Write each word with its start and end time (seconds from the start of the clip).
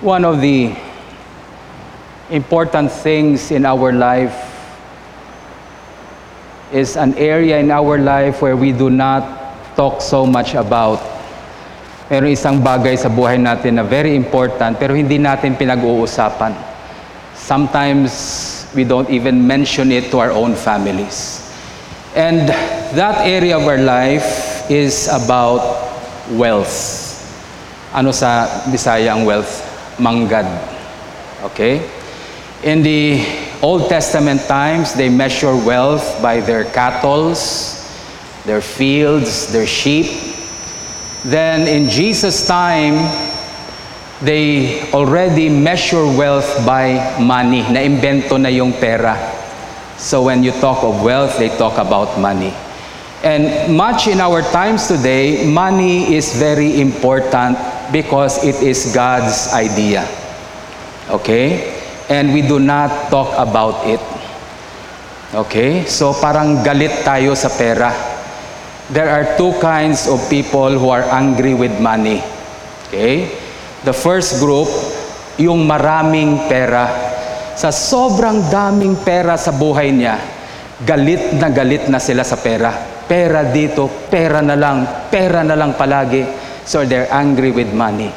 one 0.00 0.24
of 0.24 0.40
the 0.40 0.72
important 2.30 2.90
things 2.90 3.50
in 3.50 3.66
our 3.66 3.92
life 3.92 4.32
is 6.72 6.96
an 6.96 7.12
area 7.14 7.58
in 7.58 7.70
our 7.70 7.98
life 7.98 8.40
where 8.40 8.56
we 8.56 8.72
do 8.72 8.88
not 8.88 9.76
talk 9.76 10.00
so 10.00 10.24
much 10.24 10.54
about. 10.54 11.00
Pero 12.08 12.26
isang 12.26 12.64
bagay 12.64 12.96
sa 12.96 13.12
buhay 13.12 13.36
natin 13.36 13.76
na 13.76 13.84
very 13.84 14.16
important 14.16 14.80
pero 14.80 14.96
hindi 14.96 15.20
natin 15.20 15.54
pinag-uusapan. 15.54 16.56
Sometimes 17.36 18.10
we 18.72 18.88
don't 18.88 19.10
even 19.10 19.44
mention 19.44 19.92
it 19.92 20.08
to 20.10 20.18
our 20.18 20.32
own 20.32 20.56
families. 20.56 21.44
And 22.16 22.48
that 22.96 23.22
area 23.22 23.58
of 23.60 23.68
our 23.68 23.78
life 23.78 24.64
is 24.72 25.12
about 25.12 25.60
wealth. 26.32 27.06
Ano 27.92 28.10
sa 28.16 28.48
Bisaya 28.70 29.12
ang 29.14 29.28
wealth? 29.28 29.69
Manggad. 30.00 30.48
Okay? 31.52 31.84
In 32.64 32.82
the 32.82 33.24
Old 33.62 33.88
Testament 33.88 34.40
times, 34.48 34.92
they 34.94 35.08
measure 35.08 35.54
wealth 35.54 36.20
by 36.20 36.40
their 36.40 36.64
cattle, 36.64 37.34
their 38.44 38.60
fields, 38.60 39.52
their 39.52 39.66
sheep. 39.66 40.34
Then 41.24 41.68
in 41.68 41.88
Jesus' 41.88 42.46
time, 42.46 43.04
they 44.20 44.90
already 44.92 45.48
measure 45.48 46.04
wealth 46.04 46.64
by 46.66 47.16
money. 47.20 47.62
Naimbento 47.62 48.40
na 48.40 48.48
yung 48.48 48.72
pera. 48.72 49.16
So 49.96 50.24
when 50.24 50.42
you 50.42 50.52
talk 50.52 50.84
of 50.84 51.04
wealth, 51.04 51.38
they 51.38 51.48
talk 51.56 51.76
about 51.76 52.18
money. 52.20 52.52
And 53.22 53.76
much 53.76 54.08
in 54.08 54.20
our 54.20 54.40
times 54.40 54.88
today, 54.88 55.44
money 55.44 56.16
is 56.16 56.36
very 56.36 56.80
important 56.80 57.56
because 57.92 58.42
it 58.46 58.58
is 58.62 58.90
God's 58.94 59.52
idea. 59.52 60.06
Okay? 61.10 61.76
And 62.10 62.34
we 62.34 62.42
do 62.42 62.58
not 62.58 63.10
talk 63.10 63.34
about 63.38 63.86
it. 63.86 64.02
Okay? 65.34 65.86
So 65.86 66.14
parang 66.14 66.62
galit 66.66 67.06
tayo 67.06 67.34
sa 67.38 67.50
pera. 67.50 67.90
There 68.90 69.06
are 69.06 69.38
two 69.38 69.54
kinds 69.62 70.10
of 70.10 70.18
people 70.26 70.74
who 70.74 70.90
are 70.90 71.06
angry 71.14 71.54
with 71.54 71.74
money. 71.78 72.18
Okay? 72.90 73.30
The 73.86 73.94
first 73.94 74.42
group, 74.42 74.66
yung 75.38 75.66
maraming 75.66 76.50
pera. 76.50 76.90
Sa 77.54 77.70
sobrang 77.70 78.50
daming 78.50 78.98
pera 79.06 79.38
sa 79.38 79.54
buhay 79.54 79.94
niya, 79.94 80.18
galit 80.82 81.36
na 81.36 81.52
galit 81.52 81.86
na 81.86 82.02
sila 82.02 82.26
sa 82.26 82.40
pera. 82.40 82.72
Pera 83.06 83.46
dito, 83.46 83.86
pera 84.10 84.42
na 84.42 84.54
lang, 84.54 85.10
pera 85.10 85.42
na 85.42 85.54
lang 85.54 85.74
palagi. 85.74 86.39
So 86.64 86.84
they're 86.84 87.10
angry 87.10 87.50
with 87.50 87.72
money 87.72 88.12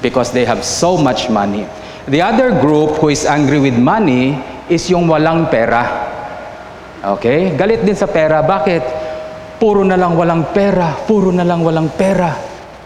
because 0.00 0.32
they 0.32 0.44
have 0.44 0.64
so 0.64 0.96
much 0.96 1.28
money. 1.28 1.66
The 2.08 2.22
other 2.22 2.50
group 2.58 2.98
who 2.98 3.12
is 3.12 3.28
angry 3.28 3.60
with 3.60 3.76
money 3.76 4.40
is 4.70 4.88
yung 4.88 5.06
walang 5.06 5.50
pera. 5.50 5.82
Okay? 7.16 7.54
Galit 7.54 7.84
din 7.84 7.96
sa 7.96 8.08
pera. 8.08 8.40
Bakit? 8.40 8.82
Puro 9.60 9.84
na 9.84 9.96
lang 10.00 10.16
walang 10.16 10.50
pera. 10.56 10.96
Puro 11.04 11.28
na 11.30 11.44
lang 11.44 11.60
walang 11.60 11.92
pera. 11.92 12.32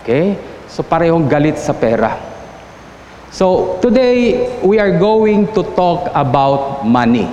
Okay? 0.02 0.34
So 0.66 0.82
parehong 0.82 1.30
galit 1.30 1.56
sa 1.56 1.70
pera. 1.70 2.34
So 3.34 3.78
today, 3.82 4.46
we 4.62 4.78
are 4.78 4.94
going 4.94 5.50
to 5.58 5.62
talk 5.74 6.06
about 6.14 6.86
money. 6.86 7.26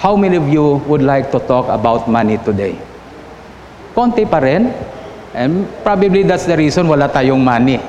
How 0.00 0.16
many 0.16 0.40
of 0.40 0.48
you 0.48 0.80
would 0.88 1.04
like 1.04 1.28
to 1.36 1.40
talk 1.44 1.68
about 1.68 2.08
money 2.08 2.40
today? 2.40 2.72
Konti 3.92 4.24
pa 4.24 4.40
rin. 4.40 4.72
And 5.34 5.68
probably 5.84 6.22
that's 6.22 6.46
the 6.46 6.56
reason 6.56 6.88
wala 6.88 7.08
tayong 7.08 7.42
money. 7.42 7.80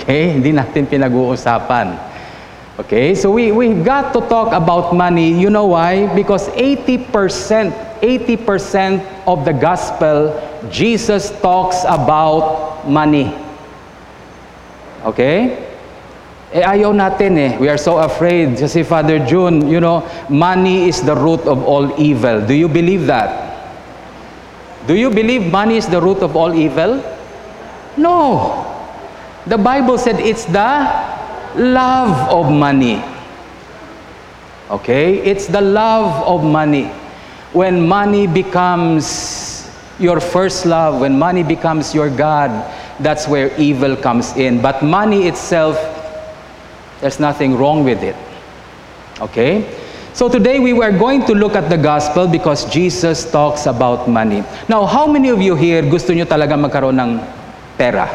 Okay? 0.00 0.36
Hindi 0.36 0.52
natin 0.52 0.86
pinag-uusapan. 0.88 1.98
Okay? 2.80 3.14
So 3.14 3.32
we, 3.32 3.52
we've 3.52 3.84
got 3.84 4.12
to 4.12 4.20
talk 4.28 4.52
about 4.52 4.94
money. 4.94 5.32
You 5.32 5.50
know 5.50 5.66
why? 5.66 6.06
Because 6.14 6.48
80%, 6.54 8.00
80% 8.00 9.26
of 9.26 9.44
the 9.44 9.52
gospel, 9.52 10.32
Jesus 10.70 11.32
talks 11.40 11.82
about 11.88 12.84
money. 12.88 13.32
Okay? 15.04 15.66
Eh 16.54 16.62
ayaw 16.62 16.94
natin 16.94 17.32
eh. 17.36 17.52
We 17.58 17.66
are 17.66 17.80
so 17.80 17.98
afraid. 17.98 18.54
Kasi 18.54 18.86
Father 18.86 19.18
June, 19.26 19.66
you 19.66 19.82
know, 19.82 20.06
money 20.30 20.86
is 20.86 21.02
the 21.02 21.12
root 21.12 21.42
of 21.44 21.66
all 21.66 21.90
evil. 21.98 22.38
Do 22.40 22.54
you 22.54 22.70
believe 22.70 23.10
that? 23.10 23.55
Do 24.86 24.94
you 24.94 25.10
believe 25.10 25.50
money 25.50 25.76
is 25.76 25.86
the 25.86 26.00
root 26.00 26.18
of 26.18 26.36
all 26.36 26.54
evil? 26.54 27.02
No. 27.96 28.62
The 29.46 29.58
Bible 29.58 29.98
said 29.98 30.20
it's 30.20 30.44
the 30.44 30.86
love 31.56 32.30
of 32.30 32.52
money. 32.52 33.02
Okay? 34.70 35.18
It's 35.22 35.46
the 35.46 35.60
love 35.60 36.26
of 36.26 36.44
money. 36.44 36.86
When 37.52 37.86
money 37.86 38.26
becomes 38.26 39.70
your 39.98 40.20
first 40.20 40.66
love, 40.66 41.00
when 41.00 41.18
money 41.18 41.42
becomes 41.42 41.94
your 41.94 42.10
God, 42.10 42.50
that's 43.00 43.26
where 43.26 43.54
evil 43.58 43.96
comes 43.96 44.36
in. 44.36 44.60
But 44.60 44.82
money 44.82 45.26
itself, 45.26 45.76
there's 47.00 47.18
nothing 47.18 47.56
wrong 47.56 47.84
with 47.84 48.02
it. 48.02 48.16
Okay? 49.20 49.64
So 50.16 50.32
today 50.32 50.56
we 50.56 50.72
were 50.72 50.96
going 50.96 51.28
to 51.28 51.36
look 51.36 51.52
at 51.60 51.68
the 51.68 51.76
gospel 51.76 52.24
because 52.24 52.64
Jesus 52.72 53.30
talks 53.30 53.68
about 53.68 54.08
money. 54.08 54.40
Now, 54.64 54.88
how 54.88 55.04
many 55.04 55.28
of 55.28 55.44
you 55.44 55.52
here 55.52 55.84
gusto 55.84 56.16
nyo 56.16 56.24
talaga 56.24 56.56
magkaroon 56.56 56.96
ng 56.96 57.20
pera? 57.76 58.08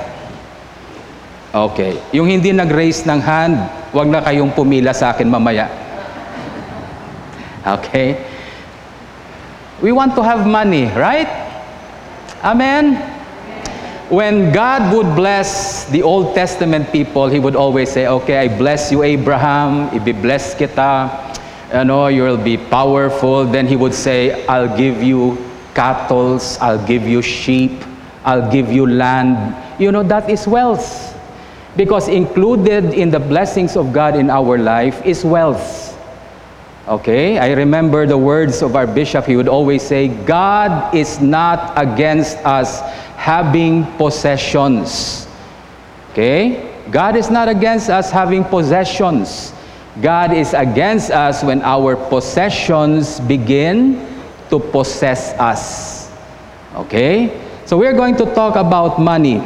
Okay. 1.54 2.02
Yung 2.10 2.26
hindi 2.26 2.50
nag-raise 2.58 3.06
ng 3.06 3.22
hand, 3.22 3.54
wag 3.94 4.10
na 4.10 4.18
kayong 4.18 4.50
pumila 4.50 4.98
sa 4.98 5.14
akin 5.14 5.30
mamaya. 5.30 5.70
Okay? 7.78 8.18
We 9.86 9.94
want 9.94 10.18
to 10.18 10.26
have 10.26 10.50
money, 10.50 10.90
right? 10.98 11.30
Amen? 12.42 12.98
When 14.10 14.50
God 14.50 14.90
would 14.90 15.14
bless 15.14 15.86
the 15.94 16.02
Old 16.02 16.34
Testament 16.34 16.90
people, 16.90 17.30
He 17.30 17.38
would 17.38 17.54
always 17.54 17.94
say, 17.94 18.10
Okay, 18.10 18.42
I 18.42 18.50
bless 18.50 18.90
you, 18.90 19.06
Abraham, 19.06 19.94
ibi-bless 19.94 20.58
kita, 20.58 21.30
you 21.74 21.84
know, 21.86 22.08
you'll 22.08 22.38
be 22.38 22.58
powerful. 22.58 23.46
Then 23.46 23.68
He 23.68 23.76
would 23.76 23.94
say, 23.94 24.46
I'll 24.48 24.76
give 24.78 25.02
you 25.02 25.38
cattle, 25.74 26.40
I'll 26.60 26.86
give 26.86 27.08
you 27.08 27.22
sheep, 27.22 27.84
I'll 28.26 28.52
give 28.52 28.72
you 28.72 28.86
land. 28.88 29.56
You 29.80 29.92
know, 29.92 30.04
that 30.04 30.30
is 30.30 30.48
wealth. 30.48 31.18
Because 31.78 32.10
included 32.10 32.94
in 32.94 33.10
the 33.12 33.20
blessings 33.20 33.78
of 33.78 33.94
God 33.94 34.16
in 34.16 34.30
our 34.30 34.58
life 34.58 35.06
is 35.06 35.24
wealth. 35.24 35.88
Okay, 36.88 37.38
I 37.38 37.54
remember 37.54 38.06
the 38.06 38.18
words 38.18 38.62
of 38.62 38.76
our 38.76 38.88
bishop. 38.88 39.26
He 39.26 39.38
would 39.38 39.48
always 39.48 39.82
say, 39.82 40.10
God 40.10 40.94
is 40.94 41.22
not 41.22 41.72
against 41.78 42.38
us 42.40 42.82
having 43.16 43.86
possessions. 43.96 45.28
Okay, 46.12 46.68
God 46.92 47.16
is 47.16 47.30
not 47.30 47.48
against 47.48 47.90
us 47.90 48.12
having 48.12 48.44
possessions. 48.44 49.54
God 50.00 50.32
is 50.32 50.56
against 50.56 51.12
us 51.12 51.44
when 51.44 51.60
our 51.68 52.00
possessions 52.00 53.20
begin 53.20 54.00
to 54.48 54.56
possess 54.56 55.36
us. 55.36 56.08
Okay, 56.88 57.36
so 57.68 57.76
we're 57.76 57.92
going 57.92 58.16
to 58.16 58.24
talk 58.32 58.56
about 58.56 58.96
money. 59.04 59.44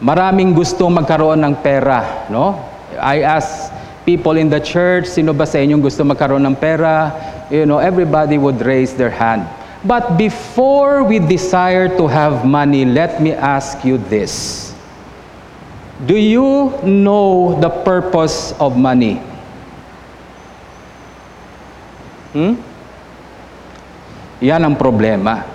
Maraming 0.00 0.56
gustong 0.56 0.96
magkaroon 0.96 1.44
ng 1.44 1.60
pera, 1.60 2.24
no? 2.32 2.56
I 2.96 3.20
ask 3.20 3.68
people 4.08 4.40
in 4.40 4.48
the 4.48 4.60
church, 4.60 5.04
sino 5.04 5.36
ba 5.36 5.44
sa 5.44 5.60
inyong 5.60 5.84
gusto 5.84 6.00
magkaroon 6.00 6.40
ng 6.48 6.56
pera? 6.56 7.12
You 7.52 7.68
know, 7.68 7.76
everybody 7.76 8.40
would 8.40 8.64
raise 8.64 8.96
their 8.96 9.12
hand. 9.12 9.44
But 9.84 10.16
before 10.16 11.04
we 11.04 11.20
desire 11.20 11.92
to 12.00 12.08
have 12.08 12.48
money, 12.48 12.88
let 12.88 13.20
me 13.20 13.36
ask 13.36 13.84
you 13.84 14.00
this. 14.00 14.72
Do 16.08 16.16
you 16.16 16.72
know 16.80 17.60
the 17.60 17.68
purpose 17.84 18.56
of 18.56 18.80
money? 18.80 19.20
Hmm? 22.34 22.58
Yan 24.42 24.66
ang 24.66 24.74
problema. 24.74 25.46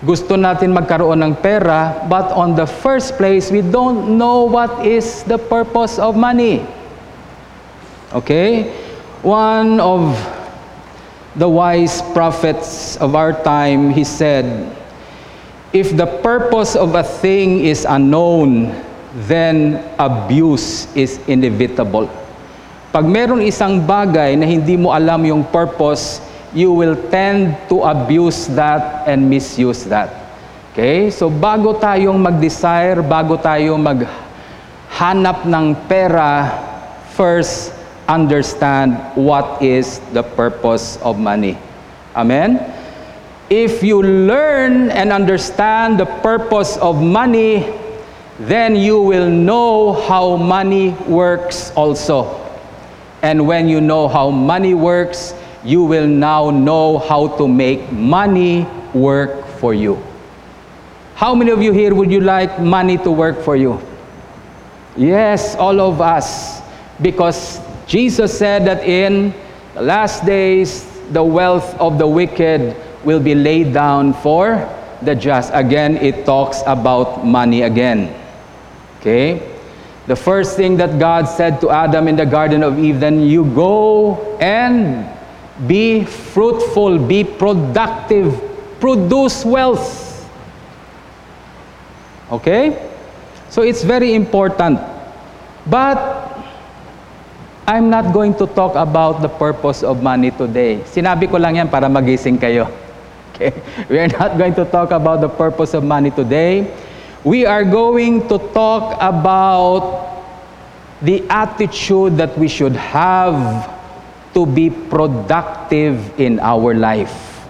Gusto 0.00 0.38
natin 0.38 0.72
magkaroon 0.72 1.20
ng 1.20 1.34
pera, 1.42 2.06
but 2.06 2.30
on 2.32 2.54
the 2.54 2.64
first 2.64 3.18
place, 3.18 3.50
we 3.50 3.60
don't 3.60 4.16
know 4.16 4.46
what 4.46 4.86
is 4.86 5.26
the 5.26 5.36
purpose 5.36 5.98
of 5.98 6.14
money. 6.14 6.62
Okay? 8.14 8.72
One 9.26 9.82
of 9.82 10.14
the 11.34 11.50
wise 11.50 12.00
prophets 12.14 12.96
of 13.02 13.18
our 13.18 13.34
time, 13.42 13.90
he 13.90 14.06
said, 14.06 14.70
If 15.74 15.92
the 15.92 16.06
purpose 16.24 16.78
of 16.78 16.94
a 16.94 17.04
thing 17.04 17.66
is 17.66 17.84
unknown, 17.84 18.72
then 19.26 19.82
abuse 19.98 20.88
is 20.94 21.18
inevitable. 21.28 22.08
Pag 22.88 23.04
meron 23.04 23.44
isang 23.44 23.84
bagay 23.84 24.32
na 24.32 24.48
hindi 24.48 24.72
mo 24.72 24.96
alam 24.96 25.20
yung 25.20 25.44
purpose, 25.44 26.24
you 26.56 26.72
will 26.72 26.96
tend 27.12 27.52
to 27.68 27.84
abuse 27.84 28.48
that 28.56 29.04
and 29.04 29.28
misuse 29.28 29.84
that. 29.84 30.08
Okay? 30.72 31.12
So 31.12 31.28
bago 31.28 31.76
tayong 31.76 32.16
mag-desire, 32.16 33.04
bago 33.04 33.36
tayo 33.36 33.76
maghanap 33.76 35.44
ng 35.44 35.76
pera, 35.84 36.48
first 37.12 37.76
understand 38.08 38.96
what 39.12 39.60
is 39.60 40.00
the 40.16 40.24
purpose 40.24 40.96
of 41.04 41.20
money. 41.20 41.60
Amen? 42.16 42.56
If 43.52 43.84
you 43.84 44.00
learn 44.00 44.88
and 44.88 45.12
understand 45.12 46.00
the 46.00 46.08
purpose 46.24 46.80
of 46.80 47.04
money, 47.04 47.68
then 48.40 48.80
you 48.80 48.96
will 48.96 49.28
know 49.28 49.92
how 50.08 50.40
money 50.40 50.96
works 51.04 51.68
also. 51.76 52.47
And 53.22 53.46
when 53.46 53.68
you 53.68 53.80
know 53.80 54.08
how 54.08 54.30
money 54.30 54.74
works, 54.74 55.34
you 55.64 55.82
will 55.82 56.06
now 56.06 56.50
know 56.50 56.98
how 56.98 57.36
to 57.36 57.48
make 57.48 57.90
money 57.90 58.66
work 58.94 59.44
for 59.58 59.74
you. 59.74 60.02
How 61.14 61.34
many 61.34 61.50
of 61.50 61.60
you 61.60 61.72
here 61.72 61.94
would 61.94 62.12
you 62.12 62.20
like 62.20 62.60
money 62.60 62.96
to 62.98 63.10
work 63.10 63.42
for 63.42 63.56
you? 63.56 63.80
Yes, 64.96 65.56
all 65.56 65.80
of 65.80 66.00
us. 66.00 66.62
Because 67.02 67.60
Jesus 67.86 68.36
said 68.36 68.64
that 68.66 68.84
in 68.84 69.34
the 69.74 69.82
last 69.82 70.24
days, 70.24 70.86
the 71.10 71.22
wealth 71.22 71.74
of 71.80 71.98
the 71.98 72.06
wicked 72.06 72.76
will 73.04 73.20
be 73.20 73.34
laid 73.34 73.72
down 73.72 74.14
for 74.14 74.62
the 75.02 75.14
just. 75.14 75.50
Again, 75.54 75.96
it 75.96 76.24
talks 76.24 76.62
about 76.66 77.24
money 77.24 77.62
again. 77.62 78.14
Okay? 79.00 79.57
The 80.08 80.16
first 80.16 80.56
thing 80.56 80.80
that 80.80 80.96
God 80.98 81.28
said 81.28 81.60
to 81.60 81.68
Adam 81.68 82.08
in 82.08 82.16
the 82.16 82.24
Garden 82.24 82.64
of 82.64 82.80
Eden, 82.80 83.28
you 83.28 83.44
go 83.52 84.16
and 84.40 85.04
be 85.68 86.04
fruitful, 86.08 86.96
be 86.96 87.24
productive, 87.24 88.32
produce 88.80 89.44
wealth. 89.44 90.24
Okay? 92.32 92.88
So 93.52 93.60
it's 93.60 93.84
very 93.84 94.14
important. 94.14 94.80
But 95.68 96.00
I'm 97.68 97.90
not 97.92 98.14
going 98.14 98.32
to 98.40 98.46
talk 98.48 98.80
about 98.80 99.20
the 99.20 99.28
purpose 99.28 99.84
of 99.84 100.02
money 100.02 100.32
today. 100.32 100.80
Sinabi 100.88 101.28
ko 101.28 101.36
lang 101.36 101.60
yan 101.60 101.68
para 101.68 101.84
magising 101.84 102.40
kayo. 102.40 102.64
Okay? 103.38 103.54
We 103.86 104.00
are 104.02 104.10
not 104.10 104.34
going 104.34 104.56
to 104.58 104.64
talk 104.64 104.90
about 104.90 105.20
the 105.20 105.28
purpose 105.28 105.70
of 105.70 105.84
money 105.84 106.10
today. 106.10 106.66
We 107.24 107.46
are 107.46 107.64
going 107.64 108.28
to 108.28 108.38
talk 108.54 108.96
about 109.00 110.22
the 111.02 111.26
attitude 111.28 112.16
that 112.16 112.36
we 112.38 112.48
should 112.48 112.76
have 112.76 113.74
to 114.34 114.46
be 114.46 114.70
productive 114.70 116.20
in 116.20 116.38
our 116.38 116.74
life. 116.74 117.42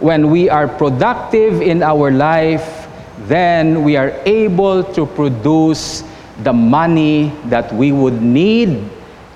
When 0.00 0.30
we 0.30 0.50
are 0.50 0.66
productive 0.66 1.62
in 1.62 1.82
our 1.82 2.10
life, 2.10 2.88
then 3.28 3.84
we 3.84 3.96
are 3.96 4.10
able 4.26 4.82
to 4.94 5.06
produce 5.06 6.02
the 6.42 6.52
money 6.52 7.32
that 7.46 7.72
we 7.72 7.92
would 7.92 8.20
need 8.20 8.88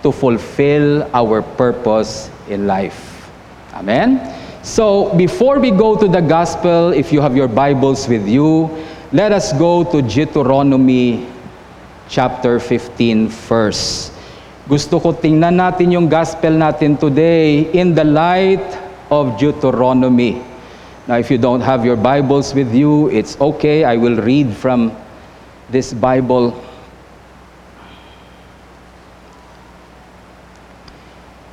to 0.03 0.11
fulfill 0.11 1.09
our 1.15 1.43
purpose 1.43 2.31
in 2.49 2.67
life. 2.67 3.31
Amen? 3.75 4.35
So, 4.63 5.15
before 5.15 5.61
we 5.61 5.71
go 5.71 5.95
to 5.95 6.09
the 6.09 6.21
gospel, 6.21 6.91
if 6.91 7.13
you 7.13 7.21
have 7.21 7.37
your 7.37 7.47
Bibles 7.47 8.09
with 8.09 8.27
you, 8.27 8.67
let 9.13 9.31
us 9.31 9.53
go 9.53 9.85
to 9.85 10.03
Deuteronomy 10.03 11.27
chapter 12.09 12.59
15 12.59 13.29
first. 13.29 14.11
Gusto 14.67 14.99
ko 14.99 15.15
tingnan 15.15 15.63
natin 15.63 15.95
yung 15.95 16.11
gospel 16.11 16.59
natin 16.59 16.99
today 16.99 17.71
in 17.71 17.95
the 17.95 18.03
light 18.03 18.67
of 19.15 19.39
Deuteronomy. 19.39 20.43
Now, 21.07 21.23
if 21.23 21.31
you 21.31 21.39
don't 21.39 21.63
have 21.63 21.87
your 21.87 21.95
Bibles 21.95 22.51
with 22.51 22.75
you, 22.75 23.07
it's 23.15 23.39
okay. 23.39 23.87
I 23.87 23.95
will 23.95 24.19
read 24.19 24.51
from 24.51 24.91
this 25.71 25.95
Bible. 25.95 26.51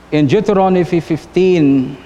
In 0.09 0.25
Deuteronomy 0.25 0.81
15, 0.81 2.02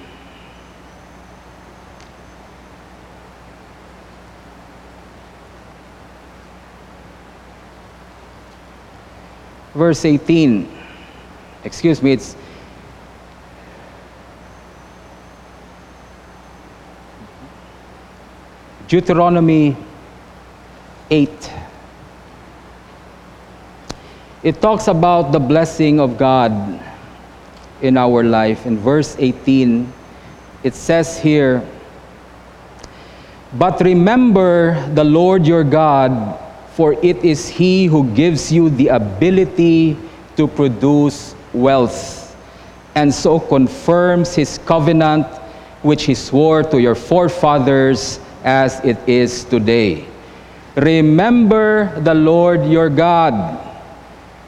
verse 9.78 10.04
18, 10.06 10.68
excuse 11.64 12.02
me, 12.02 12.14
it's 12.14 12.36
Deuteronomy 18.88 19.78
8. 21.12 21.52
It 24.42 24.62
talks 24.62 24.88
about 24.88 25.32
the 25.32 25.40
blessing 25.40 26.00
of 26.00 26.18
God 26.18 26.82
in 27.82 27.98
our 27.98 28.24
life. 28.24 28.66
In 28.66 28.80
verse 28.80 29.16
18, 29.20 29.94
it 30.64 30.74
says 30.74 31.20
here, 31.20 31.62
But 33.54 33.80
remember 33.82 34.88
the 34.96 35.04
Lord 35.04 35.46
your 35.46 35.64
God, 35.64 36.40
for 36.78 36.94
it 37.02 37.18
is 37.26 37.50
He 37.50 37.90
who 37.90 38.06
gives 38.14 38.52
you 38.54 38.70
the 38.70 38.90
ability 38.90 39.98
to 40.36 40.46
produce 40.46 41.34
wealth, 41.52 42.38
and 42.94 43.10
so 43.10 43.40
confirms 43.40 44.36
His 44.36 44.60
covenant 44.62 45.26
which 45.82 46.06
He 46.06 46.14
swore 46.14 46.62
to 46.62 46.78
your 46.78 46.94
forefathers 46.94 48.20
as 48.44 48.78
it 48.86 49.02
is 49.10 49.44
today. 49.46 50.06
Remember 50.76 51.90
the 52.02 52.14
Lord 52.14 52.70
your 52.70 52.94
God. 52.94 53.58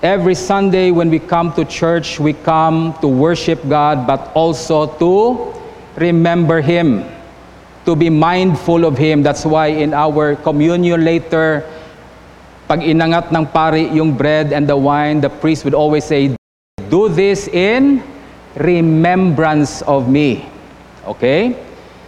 Every 0.04 0.36
Sunday 0.36 0.92
when 0.92 1.10
we 1.10 1.18
come 1.18 1.52
to 1.54 1.66
church, 1.66 2.20
we 2.20 2.34
come 2.34 2.94
to 3.02 3.08
worship 3.08 3.58
God, 3.68 4.06
but 4.06 4.30
also 4.36 4.86
to 5.02 5.52
remember 5.98 6.62
Him, 6.62 7.10
to 7.86 7.96
be 7.96 8.12
mindful 8.12 8.86
of 8.86 9.00
Him. 9.00 9.24
That's 9.24 9.46
why 9.46 9.74
in 9.74 9.96
our 9.96 10.36
communion 10.36 11.04
later, 11.04 11.66
pag 12.70 12.86
inangat 12.86 13.34
ng 13.34 13.50
pari 13.50 13.90
yung 13.98 14.14
bread 14.14 14.54
and 14.54 14.70
the 14.70 14.78
wine, 14.78 15.18
the 15.18 15.34
priest 15.42 15.66
would 15.66 15.74
always 15.74 16.06
say, 16.06 16.38
Do 16.94 17.10
this 17.10 17.50
in 17.50 18.06
remembrance 18.54 19.82
of 19.90 20.06
me. 20.06 20.46
Okay? 21.02 21.58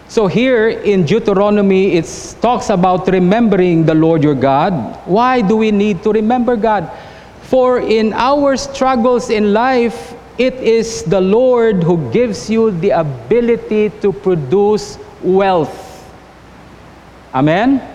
So 0.05 0.27
here 0.27 0.69
in 0.69 1.01
Deuteronomy, 1.01 1.97
it 1.97 2.05
talks 2.41 2.69
about 2.69 3.09
remembering 3.09 3.89
the 3.89 3.97
Lord 3.97 4.21
your 4.21 4.37
God. 4.37 5.01
Why 5.09 5.41
do 5.41 5.57
we 5.57 5.71
need 5.71 6.03
to 6.03 6.13
remember 6.13 6.55
God? 6.55 6.93
For 7.49 7.81
in 7.81 8.13
our 8.13 8.53
struggles 8.53 9.33
in 9.33 9.53
life, 9.53 10.13
it 10.37 10.53
is 10.61 11.01
the 11.03 11.21
Lord 11.21 11.81
who 11.81 11.97
gives 12.11 12.49
you 12.49 12.69
the 12.69 13.01
ability 13.01 13.89
to 14.05 14.13
produce 14.13 14.99
wealth. 15.23 15.73
Amen? 17.33 17.90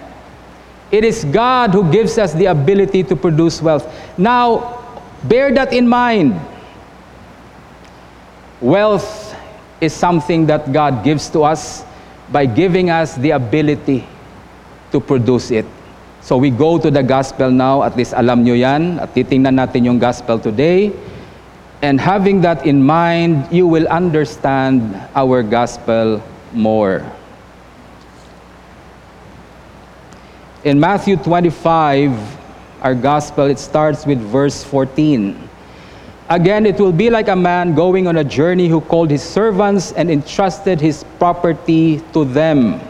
It 0.90 1.04
is 1.04 1.24
God 1.24 1.70
who 1.70 1.90
gives 1.90 2.18
us 2.18 2.32
the 2.32 2.46
ability 2.46 3.02
to 3.04 3.16
produce 3.16 3.60
wealth. 3.60 3.86
Now, 4.16 4.82
bear 5.24 5.52
that 5.54 5.72
in 5.72 5.88
mind. 5.88 6.38
Wealth 8.60 9.34
is 9.80 9.92
something 9.92 10.46
that 10.46 10.72
God 10.72 11.04
gives 11.04 11.28
to 11.30 11.42
us 11.42 11.84
by 12.30 12.46
giving 12.46 12.90
us 12.90 13.14
the 13.16 13.32
ability 13.32 14.06
to 14.92 15.00
produce 15.00 15.50
it. 15.50 15.66
So 16.22 16.36
we 16.36 16.50
go 16.50 16.78
to 16.78 16.90
the 16.90 17.02
gospel 17.02 17.50
now, 17.50 17.82
at 17.82 17.96
least 17.96 18.14
alam 18.16 18.42
nyo 18.42 18.54
yan, 18.54 18.98
at 18.98 19.14
titingnan 19.14 19.62
natin 19.62 19.86
yung 19.86 19.98
gospel 19.98 20.38
today. 20.38 20.90
And 21.82 22.00
having 22.00 22.40
that 22.40 22.66
in 22.66 22.82
mind, 22.82 23.46
you 23.52 23.66
will 23.66 23.86
understand 23.86 24.96
our 25.14 25.42
gospel 25.42 26.22
more. 26.50 27.04
In 30.66 30.80
Matthew 30.80 31.14
25, 31.14 32.10
our 32.82 32.96
gospel, 32.96 33.44
it 33.44 33.60
starts 33.60 34.04
with 34.04 34.18
verse 34.18 34.64
14. 34.64 35.48
Again, 36.28 36.66
it 36.66 36.80
will 36.80 36.90
be 36.90 37.08
like 37.08 37.28
a 37.28 37.36
man 37.36 37.76
going 37.76 38.08
on 38.08 38.16
a 38.16 38.24
journey 38.24 38.66
who 38.66 38.80
called 38.80 39.08
his 39.08 39.22
servants 39.22 39.92
and 39.92 40.10
entrusted 40.10 40.80
his 40.80 41.04
property 41.20 42.02
to 42.12 42.24
them. 42.24 42.80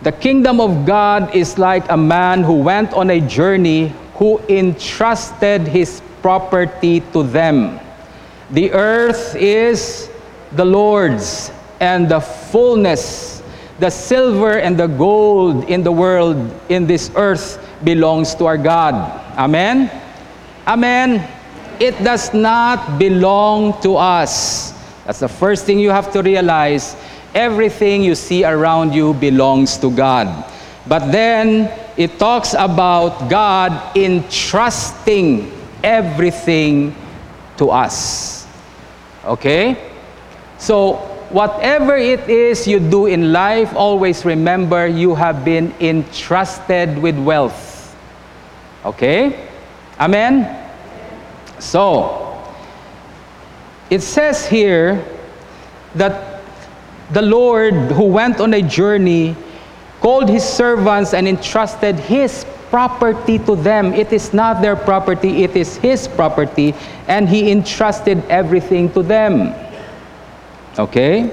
The 0.00 0.12
kingdom 0.12 0.58
of 0.58 0.86
God 0.86 1.36
is 1.36 1.58
like 1.58 1.84
a 1.90 1.98
man 1.98 2.42
who 2.42 2.54
went 2.54 2.94
on 2.94 3.10
a 3.10 3.20
journey 3.20 3.92
who 4.14 4.38
entrusted 4.48 5.68
his 5.68 6.00
property 6.22 7.00
to 7.12 7.22
them. 7.22 7.78
The 8.52 8.72
earth 8.72 9.36
is 9.36 10.08
the 10.52 10.64
Lord's 10.64 11.52
and 11.78 12.08
the 12.08 12.20
fullness, 12.20 13.39
the 13.80 13.90
silver 13.90 14.58
and 14.58 14.78
the 14.78 14.86
gold 14.86 15.68
in 15.68 15.82
the 15.82 15.92
world, 15.92 16.36
in 16.68 16.86
this 16.86 17.10
earth, 17.16 17.58
belongs 17.82 18.34
to 18.36 18.46
our 18.46 18.58
God. 18.58 18.94
Amen? 19.36 19.90
Amen 20.66 21.26
it 21.80 21.96
does 22.04 22.32
not 22.34 22.98
belong 22.98 23.80
to 23.80 23.96
us. 23.96 24.72
That's 25.06 25.18
the 25.18 25.28
first 25.28 25.64
thing 25.64 25.80
you 25.80 25.90
have 25.90 26.12
to 26.12 26.22
realize. 26.22 26.94
Everything 27.34 28.02
you 28.02 28.14
see 28.14 28.44
around 28.44 28.92
you 28.94 29.14
belongs 29.14 29.78
to 29.78 29.90
God. 29.90 30.44
But 30.86 31.10
then 31.10 31.72
it 31.96 32.18
talks 32.18 32.52
about 32.52 33.30
God 33.30 33.96
entrusting 33.96 35.50
everything 35.82 36.94
to 37.56 37.70
us. 37.70 38.46
Okay? 39.24 39.90
So, 40.58 41.19
whatever 41.32 41.96
it 41.96 42.28
is 42.28 42.66
you 42.66 42.80
do 42.80 43.06
in 43.06 43.32
life, 43.32 43.74
always 43.74 44.24
remember 44.24 44.86
you 44.86 45.14
have 45.14 45.44
been 45.44 45.72
entrusted 45.80 46.98
with 46.98 47.18
wealth. 47.18 47.96
Okay? 48.84 49.48
Amen? 49.98 50.56
So, 51.58 52.42
it 53.90 54.02
says 54.02 54.46
here 54.46 55.04
that 55.94 56.42
the 57.10 57.22
Lord 57.22 57.74
who 57.92 58.04
went 58.04 58.40
on 58.40 58.54
a 58.54 58.62
journey 58.62 59.36
called 60.00 60.28
his 60.28 60.44
servants 60.44 61.12
and 61.12 61.28
entrusted 61.28 61.96
his 61.96 62.46
property 62.70 63.38
to 63.40 63.56
them. 63.56 63.92
It 63.92 64.12
is 64.12 64.32
not 64.32 64.62
their 64.62 64.76
property, 64.76 65.42
it 65.42 65.56
is 65.56 65.76
his 65.76 66.08
property, 66.08 66.74
and 67.08 67.28
he 67.28 67.50
entrusted 67.50 68.24
everything 68.30 68.90
to 68.92 69.02
them. 69.02 69.52
Okay? 70.78 71.30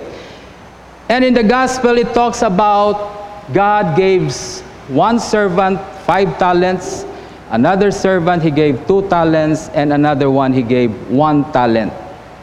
And 1.10 1.24
in 1.24 1.34
the 1.34 1.44
gospel, 1.44 1.98
it 1.98 2.14
talks 2.14 2.42
about 2.42 3.54
God 3.54 3.96
gives 3.96 4.62
one 4.90 5.20
servant 5.20 5.80
five 6.04 6.38
talents, 6.38 7.06
another 7.52 7.92
servant 7.92 8.44
he 8.44 8.52
gave 8.52 8.86
two 8.88 9.08
talents, 9.10 9.70
and 9.70 9.94
another 9.94 10.30
one 10.30 10.52
he 10.54 10.64
gave 10.64 10.92
one 11.10 11.50
talent. 11.52 11.94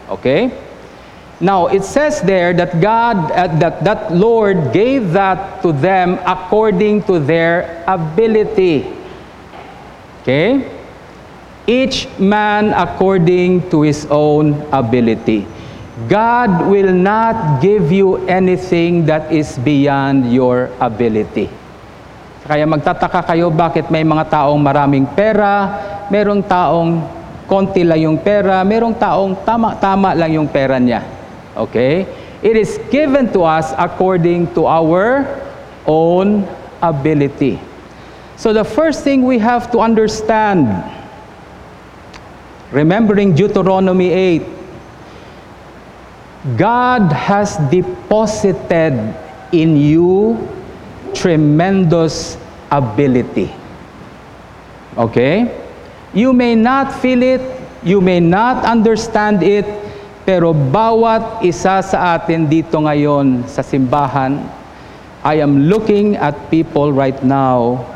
Okay? 0.08 0.52
Now, 1.40 1.66
it 1.66 1.84
says 1.84 2.22
there 2.22 2.52
that 2.54 2.80
God, 2.80 3.30
uh, 3.32 3.48
that, 3.58 3.84
that 3.84 4.12
Lord 4.12 4.72
gave 4.72 5.12
that 5.12 5.62
to 5.62 5.72
them 5.72 6.18
according 6.24 7.02
to 7.04 7.18
their 7.18 7.84
ability. 7.86 8.86
Okay? 10.22 10.70
Each 11.66 12.06
man 12.18 12.72
according 12.72 13.68
to 13.70 13.82
his 13.82 14.06
own 14.10 14.60
ability. 14.72 15.46
God 15.94 16.66
will 16.66 16.90
not 16.90 17.62
give 17.62 17.94
you 17.94 18.18
anything 18.26 19.06
that 19.06 19.30
is 19.30 19.54
beyond 19.62 20.26
your 20.26 20.66
ability. 20.82 21.46
Kaya 22.42 22.66
magtataka 22.66 23.22
kayo 23.22 23.46
bakit 23.46 23.86
may 23.94 24.02
mga 24.02 24.26
taong 24.26 24.58
maraming 24.58 25.06
pera, 25.14 25.70
merong 26.10 26.42
taong 26.42 26.98
konti 27.46 27.86
lang 27.86 28.02
yung 28.02 28.18
pera, 28.18 28.66
merong 28.66 28.98
taong 28.98 29.38
tama-tama 29.46 30.18
lang 30.18 30.34
yung 30.34 30.50
pera 30.50 30.82
niya. 30.82 31.06
Okay? 31.54 32.04
It 32.42 32.58
is 32.58 32.76
given 32.90 33.30
to 33.30 33.46
us 33.46 33.70
according 33.78 34.50
to 34.58 34.66
our 34.66 35.24
own 35.86 36.42
ability. 36.82 37.62
So 38.34 38.50
the 38.52 38.66
first 38.66 39.06
thing 39.06 39.22
we 39.22 39.38
have 39.38 39.70
to 39.70 39.78
understand, 39.78 40.68
remembering 42.74 43.32
Deuteronomy 43.38 44.10
8, 44.10 44.63
God 46.52 47.08
has 47.08 47.56
deposited 47.72 48.92
in 49.48 49.80
you 49.80 50.36
tremendous 51.16 52.36
ability. 52.68 53.48
Okay? 54.92 55.48
You 56.12 56.36
may 56.36 56.52
not 56.54 56.92
feel 56.92 57.24
it, 57.24 57.40
you 57.80 58.04
may 58.04 58.20
not 58.20 58.60
understand 58.68 59.40
it, 59.40 59.64
pero 60.28 60.52
bawat 60.52 61.40
isa 61.40 61.80
sa 61.80 62.20
atin 62.20 62.44
dito 62.44 62.76
ngayon 62.76 63.48
sa 63.48 63.64
simbahan, 63.64 64.44
I 65.24 65.40
am 65.40 65.72
looking 65.72 66.20
at 66.20 66.36
people 66.52 66.92
right 66.92 67.16
now 67.24 67.88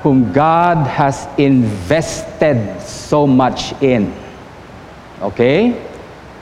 whom 0.00 0.32
God 0.32 0.88
has 0.88 1.28
invested 1.36 2.80
so 2.80 3.28
much 3.28 3.76
in. 3.84 4.08
Okay? 5.20 5.76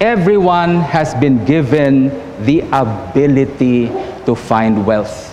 Everyone 0.00 0.84
has 0.84 1.14
been 1.14 1.44
given 1.46 2.12
the 2.44 2.60
ability 2.68 3.88
to 4.28 4.34
find 4.34 4.84
wealth. 4.84 5.32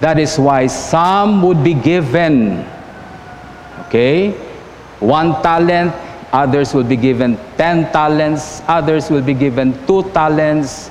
That 0.00 0.18
is 0.18 0.38
why 0.38 0.66
some 0.66 1.40
would 1.42 1.64
be 1.64 1.72
given, 1.72 2.68
okay, 3.86 4.32
one 5.00 5.40
talent, 5.40 5.94
others 6.32 6.74
will 6.74 6.84
be 6.84 6.96
given 6.96 7.38
10 7.56 7.90
talents, 7.92 8.60
others 8.68 9.08
will 9.08 9.22
be 9.22 9.32
given 9.32 9.72
two 9.86 10.02
talents, 10.12 10.90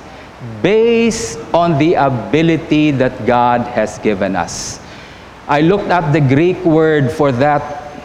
based 0.60 1.38
on 1.54 1.78
the 1.78 1.94
ability 1.94 2.90
that 2.90 3.24
God 3.24 3.60
has 3.70 3.98
given 3.98 4.34
us. 4.34 4.80
I 5.46 5.60
looked 5.60 5.94
at 5.94 6.10
the 6.10 6.20
Greek 6.20 6.58
word 6.64 7.12
for 7.12 7.30
that 7.30 7.62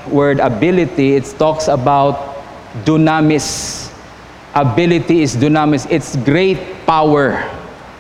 word 0.10 0.40
ability. 0.40 1.16
It 1.16 1.26
talks 1.40 1.68
about 1.68 2.38
dunamis 2.86 3.87
ability 4.58 5.22
is 5.22 5.38
dunamis, 5.38 5.86
it's 5.94 6.18
great 6.26 6.58
power. 6.90 7.38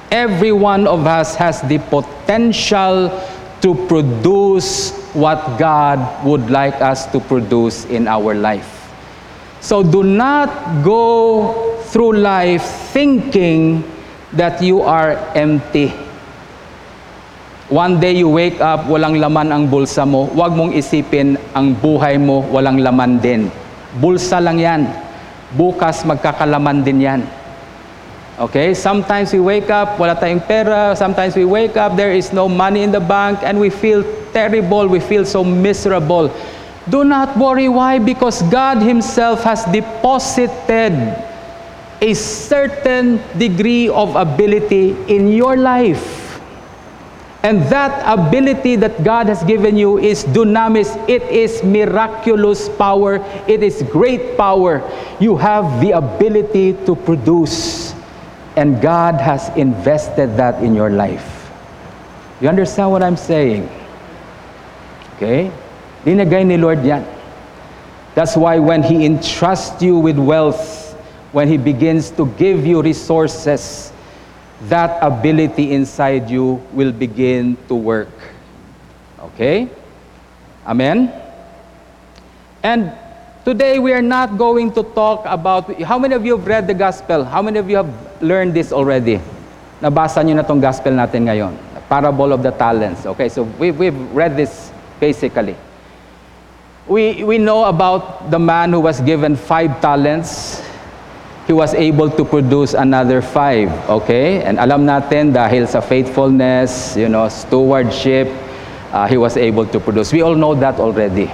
Every 0.09 0.51
one 0.51 0.89
of 0.89 1.05
us 1.05 1.37
has 1.37 1.61
the 1.61 1.77
potential 1.77 3.13
to 3.61 3.69
produce 3.85 4.93
what 5.13 5.57
God 5.61 6.01
would 6.25 6.49
like 6.49 6.81
us 6.81 7.05
to 7.13 7.19
produce 7.21 7.85
in 7.85 8.07
our 8.09 8.33
life. 8.33 8.89
So 9.61 9.83
do 9.83 10.01
not 10.01 10.49
go 10.81 11.81
through 11.93 12.17
life 12.21 12.63
thinking 12.93 13.83
that 14.33 14.61
you 14.61 14.81
are 14.81 15.17
empty. 15.37 15.93
One 17.67 17.99
day 17.99 18.15
you 18.23 18.29
wake 18.31 18.63
up, 18.63 18.87
walang 18.87 19.19
laman 19.19 19.51
ang 19.51 19.63
bulsa 19.67 20.07
mo, 20.07 20.31
huwag 20.31 20.55
mong 20.55 20.71
isipin 20.71 21.35
ang 21.51 21.75
buhay 21.75 22.15
mo, 22.15 22.39
walang 22.47 22.79
laman 22.79 23.19
din. 23.19 23.51
Bulsa 23.99 24.39
lang 24.39 24.61
yan 24.61 25.06
bukas 25.55 26.03
magkakalaman 26.03 26.83
din 26.83 26.99
yan. 27.03 27.21
Okay? 28.37 28.73
Sometimes 28.73 29.33
we 29.33 29.39
wake 29.39 29.69
up, 29.71 29.97
wala 29.97 30.13
tayong 30.13 30.45
pera. 30.45 30.93
Sometimes 30.93 31.33
we 31.35 31.45
wake 31.45 31.77
up, 31.77 31.95
there 31.95 32.11
is 32.13 32.33
no 32.33 32.49
money 32.49 32.83
in 32.83 32.91
the 32.91 33.01
bank, 33.01 33.39
and 33.41 33.59
we 33.59 33.69
feel 33.69 34.05
terrible. 34.33 34.87
We 34.87 34.99
feel 34.99 35.25
so 35.25 35.43
miserable. 35.43 36.29
Do 36.87 37.03
not 37.03 37.35
worry. 37.35 37.67
Why? 37.67 37.99
Because 37.99 38.41
God 38.47 38.79
Himself 38.79 39.43
has 39.43 39.65
deposited 39.67 40.95
a 41.99 42.13
certain 42.13 43.19
degree 43.37 43.89
of 43.89 44.15
ability 44.15 44.95
in 45.09 45.27
your 45.27 45.57
life. 45.57 46.26
And 47.47 47.63
that 47.71 48.03
ability 48.03 48.75
that 48.75 49.07
God 49.07 49.27
has 49.31 49.39
given 49.47 49.77
you 49.79 49.97
is 49.97 50.25
dunamis. 50.35 50.91
It 51.07 51.23
is 51.31 51.63
miraculous 51.63 52.67
power. 52.67 53.23
It 53.47 53.63
is 53.63 53.87
great 53.87 54.35
power. 54.35 54.83
You 55.23 55.37
have 55.39 55.79
the 55.79 55.91
ability 55.95 56.75
to 56.83 56.93
produce. 56.93 57.95
And 58.59 58.81
God 58.81 59.15
has 59.23 59.47
invested 59.55 60.35
that 60.35 60.61
in 60.61 60.75
your 60.75 60.89
life. 60.89 61.47
You 62.41 62.49
understand 62.49 62.91
what 62.91 63.01
I'm 63.01 63.15
saying? 63.15 63.71
Okay? 65.15 65.47
Dinagay 66.03 66.51
ni 66.51 66.57
Lord 66.57 66.83
yan. 66.83 67.07
That's 68.13 68.35
why 68.35 68.59
when 68.59 68.83
He 68.83 69.05
entrusts 69.05 69.81
you 69.81 69.95
with 69.95 70.19
wealth, 70.19 70.91
when 71.31 71.47
He 71.47 71.55
begins 71.55 72.11
to 72.19 72.27
give 72.35 72.67
you 72.67 72.81
resources, 72.81 73.93
that 74.65 74.97
ability 75.05 75.73
inside 75.73 76.29
you 76.29 76.61
will 76.73 76.91
begin 76.91 77.57
to 77.67 77.75
work. 77.75 78.09
Okay? 79.19 79.69
Amen? 80.65 81.13
And 82.63 82.91
today 83.45 83.77
we 83.79 83.93
are 83.93 84.01
not 84.01 84.37
going 84.37 84.73
to 84.73 84.83
talk 84.83 85.23
about, 85.25 85.69
how 85.83 85.99
many 85.99 86.15
of 86.15 86.25
you 86.25 86.37
have 86.37 86.47
read 86.47 86.67
the 86.67 86.73
gospel? 86.73 87.23
How 87.23 87.41
many 87.41 87.59
of 87.59 87.69
you 87.69 87.77
have 87.77 88.21
learned 88.21 88.53
this 88.53 88.73
already? 88.73 89.21
Nabasa 89.81 90.25
nyo 90.25 90.35
na 90.35 90.41
tong 90.41 90.59
gospel 90.59 90.91
natin 90.93 91.29
ngayon. 91.29 91.53
Parable 91.87 92.33
of 92.33 92.43
the 92.43 92.51
talents. 92.51 93.05
Okay, 93.05 93.29
so 93.29 93.43
we, 93.55 93.71
we've 93.71 93.95
read 94.11 94.35
this 94.35 94.73
basically. 94.99 95.55
We, 96.87 97.23
we 97.23 97.37
know 97.37 97.63
about 97.63 98.31
the 98.31 98.39
man 98.39 98.73
who 98.73 98.81
was 98.81 98.99
given 98.99 99.37
five 99.37 99.79
talents 99.79 100.66
he 101.47 101.53
was 101.53 101.73
able 101.73 102.09
to 102.11 102.25
produce 102.25 102.75
another 102.75 103.21
five. 103.21 103.71
Okay? 103.89 104.43
And 104.43 104.59
alam 104.59 104.83
natin 104.83 105.31
dahil 105.31 105.63
sa 105.63 105.79
faithfulness, 105.79 106.99
you 106.99 107.07
know, 107.07 107.31
stewardship, 107.31 108.27
uh, 108.91 109.07
he 109.07 109.15
was 109.15 109.39
able 109.39 109.65
to 109.71 109.79
produce. 109.79 110.11
We 110.11 110.21
all 110.21 110.35
know 110.35 110.53
that 110.59 110.77
already. 110.83 111.31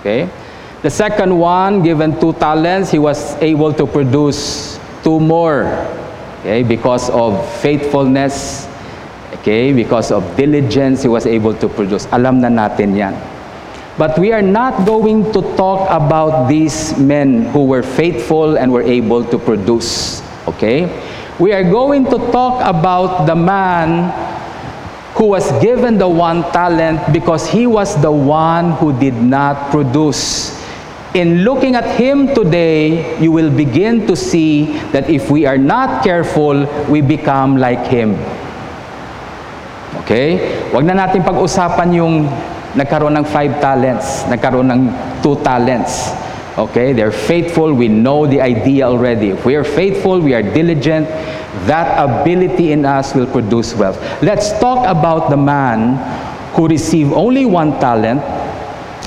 Okay? 0.00 0.32
The 0.80 0.90
second 0.90 1.36
one, 1.36 1.84
given 1.84 2.18
two 2.20 2.32
talents, 2.40 2.90
he 2.90 2.98
was 2.98 3.36
able 3.44 3.72
to 3.76 3.86
produce 3.86 4.80
two 5.04 5.20
more. 5.20 5.68
Okay? 6.40 6.64
Because 6.64 7.08
of 7.12 7.36
faithfulness, 7.60 8.64
okay? 9.44 9.72
Because 9.72 10.10
of 10.10 10.24
diligence, 10.36 11.02
he 11.02 11.08
was 11.08 11.28
able 11.28 11.52
to 11.60 11.68
produce. 11.68 12.08
Alam 12.16 12.40
na 12.40 12.48
natin 12.48 12.96
yan. 12.96 13.12
But 13.96 14.18
we 14.18 14.32
are 14.32 14.42
not 14.42 14.86
going 14.86 15.30
to 15.32 15.40
talk 15.54 15.86
about 15.86 16.48
these 16.48 16.98
men 16.98 17.46
who 17.54 17.64
were 17.64 17.82
faithful 17.82 18.58
and 18.58 18.72
were 18.72 18.82
able 18.82 19.22
to 19.24 19.38
produce. 19.38 20.18
Okay? 20.48 20.90
We 21.38 21.52
are 21.52 21.62
going 21.62 22.04
to 22.10 22.18
talk 22.34 22.58
about 22.66 23.26
the 23.26 23.36
man 23.36 24.10
who 25.14 25.26
was 25.26 25.46
given 25.62 25.96
the 25.96 26.08
one 26.08 26.42
talent 26.50 26.98
because 27.12 27.46
he 27.46 27.66
was 27.66 27.94
the 28.02 28.10
one 28.10 28.72
who 28.82 28.90
did 28.98 29.14
not 29.14 29.70
produce. 29.70 30.50
In 31.14 31.46
looking 31.46 31.76
at 31.76 31.86
him 31.94 32.34
today, 32.34 33.18
you 33.22 33.30
will 33.30 33.50
begin 33.50 34.08
to 34.08 34.16
see 34.16 34.74
that 34.90 35.08
if 35.08 35.30
we 35.30 35.46
are 35.46 35.58
not 35.58 36.02
careful, 36.02 36.66
we 36.90 37.00
become 37.00 37.56
like 37.56 37.86
him. 37.86 38.18
Okay? 40.02 40.42
Huwag 40.74 40.82
na 40.82 41.06
natin 41.06 41.22
pag-usapan 41.22 41.94
yung 41.94 42.26
nagkaroon 42.74 43.14
ng 43.18 43.24
five 43.24 43.58
talents, 43.62 44.26
nagkaroon 44.26 44.70
ng 44.70 44.82
two 45.22 45.38
talents. 45.42 46.10
Okay? 46.58 46.92
They're 46.92 47.14
faithful. 47.14 47.74
We 47.74 47.88
know 47.88 48.26
the 48.26 48.40
idea 48.40 48.86
already. 48.86 49.30
If 49.30 49.46
we 49.46 49.54
are 49.54 49.64
faithful, 49.64 50.20
we 50.20 50.34
are 50.34 50.42
diligent, 50.42 51.06
that 51.66 51.94
ability 51.98 52.72
in 52.72 52.84
us 52.84 53.14
will 53.14 53.26
produce 53.26 53.74
wealth. 53.74 53.98
Let's 54.22 54.52
talk 54.58 54.86
about 54.86 55.30
the 55.30 55.38
man 55.38 55.98
who 56.54 56.68
received 56.68 57.12
only 57.12 57.46
one 57.46 57.78
talent 57.80 58.22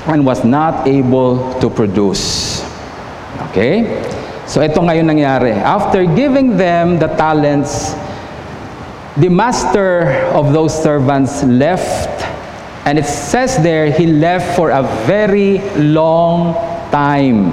and 0.08 0.24
was 0.24 0.44
not 0.44 0.88
able 0.88 1.52
to 1.60 1.68
produce. 1.68 2.64
Okay? 3.52 3.84
So 4.48 4.64
ito 4.64 4.80
ngayon 4.80 5.04
nangyari. 5.04 5.52
After 5.52 6.08
giving 6.08 6.56
them 6.56 6.96
the 6.96 7.12
talents, 7.20 7.92
the 9.20 9.28
master 9.28 10.08
of 10.32 10.56
those 10.56 10.72
servants 10.72 11.44
left, 11.44 12.17
and 12.88 12.96
it 12.96 13.04
says 13.04 13.60
there, 13.60 13.92
he 13.92 14.08
left 14.08 14.56
for 14.56 14.72
a 14.72 14.80
very 15.04 15.60
long 15.76 16.56
time. 16.88 17.52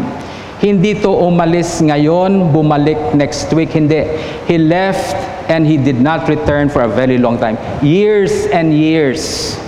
Hindi 0.64 0.96
to 1.04 1.12
umalis 1.12 1.84
ngayon, 1.84 2.56
bumalik 2.56 2.96
next 3.12 3.52
week, 3.52 3.76
hindi. 3.76 4.08
He 4.48 4.56
left 4.56 5.20
and 5.52 5.68
he 5.68 5.76
did 5.76 6.00
not 6.00 6.32
return 6.32 6.72
for 6.72 6.88
a 6.88 6.88
very 6.88 7.20
long 7.20 7.36
time. 7.36 7.60
Years 7.84 8.48
and 8.48 8.72
years. 8.72 9.60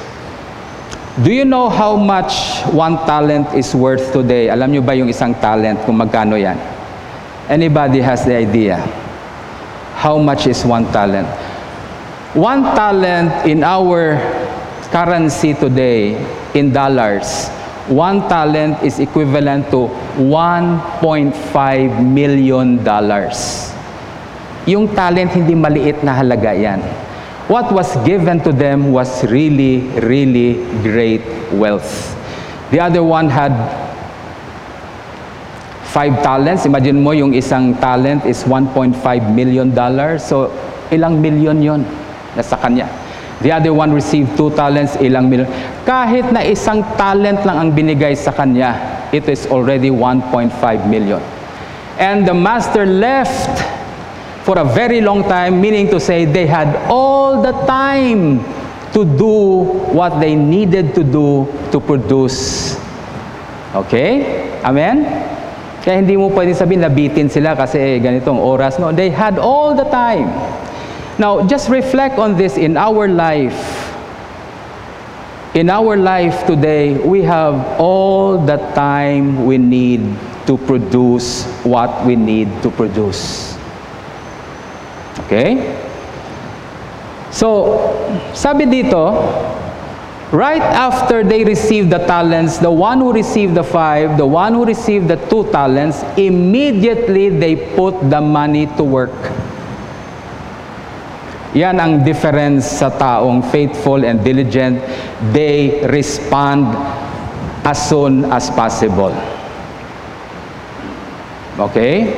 Do 1.19 1.35
you 1.35 1.43
know 1.43 1.67
how 1.67 1.99
much 1.99 2.63
one 2.71 2.95
talent 3.03 3.51
is 3.51 3.75
worth 3.75 4.15
today? 4.15 4.47
Alam 4.47 4.71
nyo 4.71 4.79
ba 4.79 4.95
yung 4.95 5.11
isang 5.11 5.35
talent, 5.35 5.83
kung 5.83 5.99
magkano 5.99 6.39
yan? 6.39 6.55
Anybody 7.51 7.99
has 7.99 8.23
the 8.23 8.39
idea? 8.39 8.79
How 9.99 10.15
much 10.15 10.47
is 10.47 10.63
one 10.63 10.87
talent? 10.95 11.27
One 12.39 12.63
talent 12.71 13.43
in 13.43 13.67
our 13.67 14.15
currency 14.89 15.53
today, 15.53 16.15
in 16.53 16.71
dollars, 16.71 17.49
one 17.87 18.27
talent 18.27 18.83
is 18.83 18.99
equivalent 18.99 19.71
to 19.71 19.87
1.5 20.19 21.31
million 22.03 22.83
dollars. 22.83 23.71
Yung 24.67 24.91
talent, 24.91 25.31
hindi 25.31 25.55
maliit 25.55 26.03
na 26.03 26.11
halaga 26.11 26.51
yan. 26.51 26.83
What 27.47 27.71
was 27.71 27.95
given 28.03 28.43
to 28.43 28.51
them 28.51 28.91
was 28.91 29.23
really, 29.31 29.87
really 30.03 30.59
great 30.83 31.23
wealth. 31.55 32.11
The 32.75 32.83
other 32.83 32.99
one 32.99 33.31
had 33.31 33.55
five 35.87 36.19
talents. 36.19 36.67
Imagine 36.67 36.99
mo 36.99 37.15
yung 37.15 37.31
isang 37.31 37.79
talent 37.79 38.27
is 38.27 38.43
1.5 38.43 38.99
million 39.31 39.71
dollars. 39.71 40.27
So, 40.27 40.51
ilang 40.91 41.23
million 41.23 41.63
yon 41.63 41.81
nasa 42.35 42.59
kanya. 42.59 43.06
The 43.41 43.51
other 43.53 43.73
one 43.73 43.93
received 43.93 44.33
two 44.33 44.49
talents, 44.57 44.97
ilang 44.97 45.29
million. 45.29 45.45
Kahit 45.85 46.33
na 46.33 46.41
isang 46.41 46.81
talent 46.97 47.45
lang 47.45 47.57
ang 47.57 47.69
binigay 47.69 48.17
sa 48.17 48.33
kanya, 48.33 48.73
it 49.13 49.29
is 49.29 49.45
already 49.53 49.93
1.5 49.93 50.49
million. 50.89 51.21
And 52.01 52.25
the 52.25 52.33
master 52.33 52.85
left 52.85 53.61
for 54.41 54.57
a 54.57 54.65
very 54.65 55.01
long 55.01 55.21
time, 55.29 55.61
meaning 55.61 55.89
to 55.93 55.99
say 55.99 56.25
they 56.25 56.47
had 56.47 56.71
all 56.89 57.41
the 57.41 57.53
time 57.69 58.41
to 58.93 59.05
do 59.05 59.69
what 59.93 60.17
they 60.17 60.33
needed 60.33 60.95
to 60.95 61.03
do 61.03 61.45
to 61.69 61.77
produce. 61.77 62.73
Okay? 63.75 64.49
Amen? 64.65 65.05
Kaya 65.85 66.01
hindi 66.01 66.17
mo 66.17 66.33
pwede 66.33 66.51
sabihin 66.57 66.83
nabitin 66.83 67.29
sila 67.29 67.53
kasi 67.53 68.01
ganitong 68.01 68.41
oras. 68.41 68.81
No, 68.81 68.89
they 68.89 69.13
had 69.13 69.37
all 69.37 69.77
the 69.77 69.85
time. 69.87 70.27
Now, 71.19 71.41
just 71.47 71.69
reflect 71.69 72.19
on 72.19 72.37
this 72.37 72.57
in 72.57 72.77
our 72.77 73.07
life. 73.07 73.57
In 75.55 75.69
our 75.69 75.97
life 75.97 76.45
today, 76.45 76.93
we 77.01 77.23
have 77.23 77.79
all 77.79 78.37
the 78.37 78.57
time 78.77 79.45
we 79.45 79.57
need 79.57 80.01
to 80.45 80.57
produce 80.57 81.45
what 81.65 82.05
we 82.05 82.15
need 82.15 82.47
to 82.61 82.69
produce. 82.69 83.57
Okay? 85.25 85.73
So, 87.33 87.73
sabi 88.37 88.65
dito, 88.69 89.17
right 90.31 90.61
after 90.61 91.23
they 91.23 91.43
received 91.43 91.89
the 91.89 92.05
talents, 92.05 92.57
the 92.57 92.71
one 92.71 92.99
who 92.99 93.11
received 93.11 93.55
the 93.55 93.65
five, 93.65 94.17
the 94.17 94.25
one 94.25 94.53
who 94.53 94.65
received 94.65 95.07
the 95.07 95.17
two 95.29 95.49
talents, 95.49 96.05
immediately 96.17 97.29
they 97.29 97.73
put 97.73 97.97
the 98.09 98.21
money 98.21 98.67
to 98.77 98.83
work. 98.83 99.17
Yan 101.57 101.81
ang 101.81 102.05
difference 102.05 102.69
sa 102.69 102.93
taong 102.93 103.41
faithful 103.49 104.05
and 104.05 104.21
diligent. 104.21 104.77
They 105.33 105.81
respond 105.89 106.69
as 107.65 107.81
soon 107.81 108.29
as 108.29 108.53
possible. 108.53 109.09
Okay? 111.57 112.13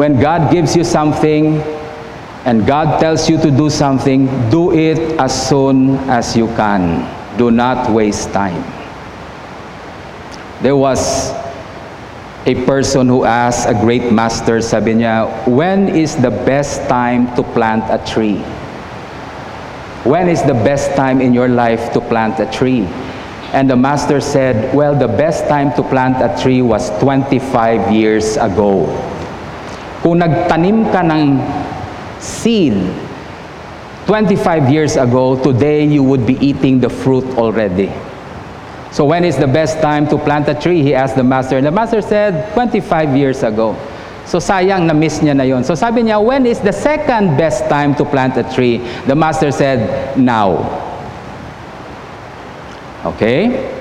When 0.00 0.16
God 0.16 0.48
gives 0.48 0.72
you 0.72 0.88
something 0.88 1.60
and 2.48 2.64
God 2.64 2.96
tells 2.96 3.28
you 3.28 3.36
to 3.44 3.52
do 3.52 3.68
something, 3.68 4.24
do 4.48 4.72
it 4.72 5.20
as 5.20 5.36
soon 5.36 6.00
as 6.08 6.32
you 6.32 6.48
can. 6.56 7.04
Do 7.36 7.52
not 7.52 7.92
waste 7.92 8.32
time. 8.32 8.64
There 10.64 10.80
was 10.80 11.28
a 12.48 12.56
person 12.64 13.12
who 13.12 13.28
asked 13.28 13.68
a 13.68 13.76
great 13.76 14.08
master, 14.08 14.64
sabi 14.64 15.04
niya, 15.04 15.28
when 15.44 15.92
is 15.92 16.16
the 16.16 16.32
best 16.32 16.88
time 16.88 17.28
to 17.36 17.44
plant 17.52 17.84
a 17.92 18.00
tree? 18.08 18.40
When 20.04 20.28
is 20.28 20.42
the 20.42 20.54
best 20.54 20.94
time 20.94 21.20
in 21.20 21.34
your 21.34 21.48
life 21.48 21.92
to 21.92 22.00
plant 22.00 22.38
a 22.38 22.46
tree? 22.50 22.86
And 23.52 23.68
the 23.68 23.76
master 23.76 24.20
said, 24.20 24.74
Well, 24.74 24.94
the 24.94 25.08
best 25.08 25.48
time 25.48 25.72
to 25.74 25.82
plant 25.82 26.20
a 26.20 26.30
tree 26.40 26.62
was 26.62 26.90
25 27.00 27.90
years 27.90 28.36
ago. 28.36 28.86
Kung 30.04 30.20
nagtanim 30.20 30.92
ka 30.92 31.02
ng 31.02 31.40
seed 32.20 32.76
25 34.06 34.70
years 34.70 34.96
ago, 34.96 35.36
today 35.42 35.84
you 35.84 36.02
would 36.02 36.24
be 36.26 36.38
eating 36.44 36.78
the 36.80 36.88
fruit 36.88 37.24
already. 37.36 37.92
So 38.90 39.04
when 39.04 39.24
is 39.24 39.36
the 39.36 39.46
best 39.46 39.80
time 39.80 40.08
to 40.08 40.16
plant 40.16 40.48
a 40.48 40.54
tree? 40.54 40.82
He 40.82 40.94
asked 40.94 41.16
the 41.16 41.24
master. 41.24 41.56
And 41.58 41.66
the 41.66 41.72
master 41.72 42.00
said, 42.00 42.52
25 42.54 43.16
years 43.16 43.42
ago. 43.42 43.76
So 44.28 44.36
sayang 44.36 44.84
na-miss 44.84 45.24
niya 45.24 45.32
na 45.32 45.48
yon. 45.48 45.64
So 45.64 45.72
sabi 45.72 46.04
niya, 46.04 46.20
when 46.20 46.44
is 46.44 46.60
the 46.60 46.72
second 46.72 47.40
best 47.40 47.64
time 47.72 47.96
to 47.96 48.04
plant 48.04 48.36
a 48.36 48.44
tree? 48.44 48.84
The 49.08 49.16
master 49.16 49.48
said, 49.48 49.88
now. 50.20 50.68
Okay? 53.08 53.72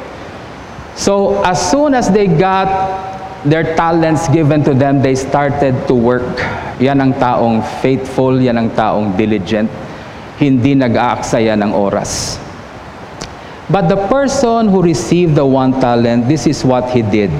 So 0.96 1.44
as 1.44 1.60
soon 1.60 1.92
as 1.92 2.08
they 2.08 2.32
got 2.32 2.72
their 3.44 3.76
talents 3.76 4.32
given 4.32 4.64
to 4.64 4.74
them, 4.74 5.04
they 5.04 5.20
started 5.20 5.76
to 5.92 5.94
work. 5.94 6.40
Yan 6.80 7.04
ang 7.04 7.20
taong 7.20 7.60
faithful, 7.84 8.40
yan 8.40 8.56
ang 8.56 8.72
taong 8.72 9.20
diligent, 9.20 9.68
hindi 10.40 10.80
nag-aaksaya 10.80 11.60
ng 11.60 11.76
oras. 11.76 12.40
But 13.68 13.92
the 13.92 14.00
person 14.08 14.72
who 14.72 14.80
received 14.80 15.36
the 15.36 15.44
one 15.44 15.76
talent, 15.84 16.32
this 16.32 16.48
is 16.48 16.64
what 16.64 16.88
he 16.96 17.04
did. 17.04 17.36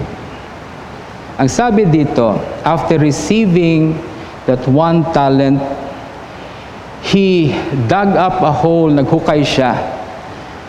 Ang 1.38 1.54
sabi 1.54 1.86
dito, 1.86 2.34
after 2.66 2.98
receiving 2.98 3.94
that 4.50 4.66
one 4.66 5.06
talent, 5.14 5.62
he 7.06 7.54
dug 7.86 8.18
up 8.18 8.42
a 8.42 8.50
hole, 8.50 8.90
naghukay 8.90 9.46
siya, 9.46 9.78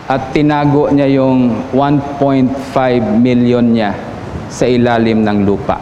at 0.05 0.29
tinago 0.29 0.93
niya 0.93 1.09
yung 1.09 1.57
1.5 1.73 2.53
million 3.17 3.65
niya 3.65 3.97
sa 4.45 4.69
ilalim 4.69 5.25
ng 5.25 5.41
lupa. 5.41 5.81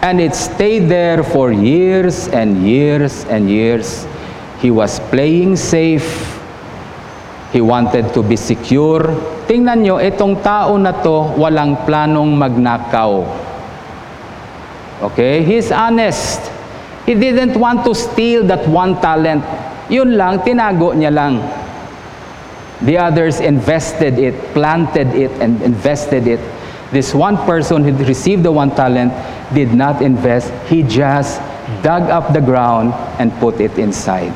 And 0.00 0.24
it 0.24 0.32
stayed 0.32 0.88
there 0.88 1.20
for 1.20 1.52
years 1.52 2.32
and 2.32 2.64
years 2.64 3.28
and 3.28 3.44
years. 3.44 4.08
He 4.64 4.72
was 4.72 5.04
playing 5.12 5.60
safe. 5.60 6.08
He 7.52 7.60
wanted 7.60 8.16
to 8.16 8.24
be 8.24 8.40
secure. 8.40 9.04
Tingnan 9.44 9.84
nyo, 9.84 10.00
itong 10.00 10.40
tao 10.40 10.80
na 10.80 10.96
to, 10.96 11.36
walang 11.36 11.84
planong 11.84 12.32
magnakaw. 12.32 13.44
Okay? 15.02 15.42
He's 15.42 15.70
honest. 15.70 16.40
He 17.04 17.14
didn't 17.14 17.58
want 17.58 17.84
to 17.84 17.94
steal 17.94 18.44
that 18.44 18.66
one 18.68 19.00
talent. 19.00 19.44
Yun 19.88 20.16
lang, 20.16 20.40
tinago 20.40 20.94
niya 20.94 21.12
lang. 21.12 21.38
The 22.82 22.98
others 22.98 23.40
invested 23.40 24.18
it, 24.18 24.34
planted 24.52 25.08
it, 25.14 25.30
and 25.40 25.62
invested 25.62 26.26
it. 26.26 26.40
This 26.92 27.14
one 27.14 27.36
person 27.46 27.84
who 27.84 27.92
received 28.04 28.42
the 28.42 28.52
one 28.52 28.70
talent 28.74 29.12
did 29.54 29.72
not 29.72 30.02
invest. 30.02 30.52
He 30.68 30.82
just 30.82 31.40
dug 31.82 32.10
up 32.10 32.32
the 32.32 32.40
ground 32.40 32.92
and 33.18 33.32
put 33.38 33.60
it 33.60 33.78
inside. 33.78 34.34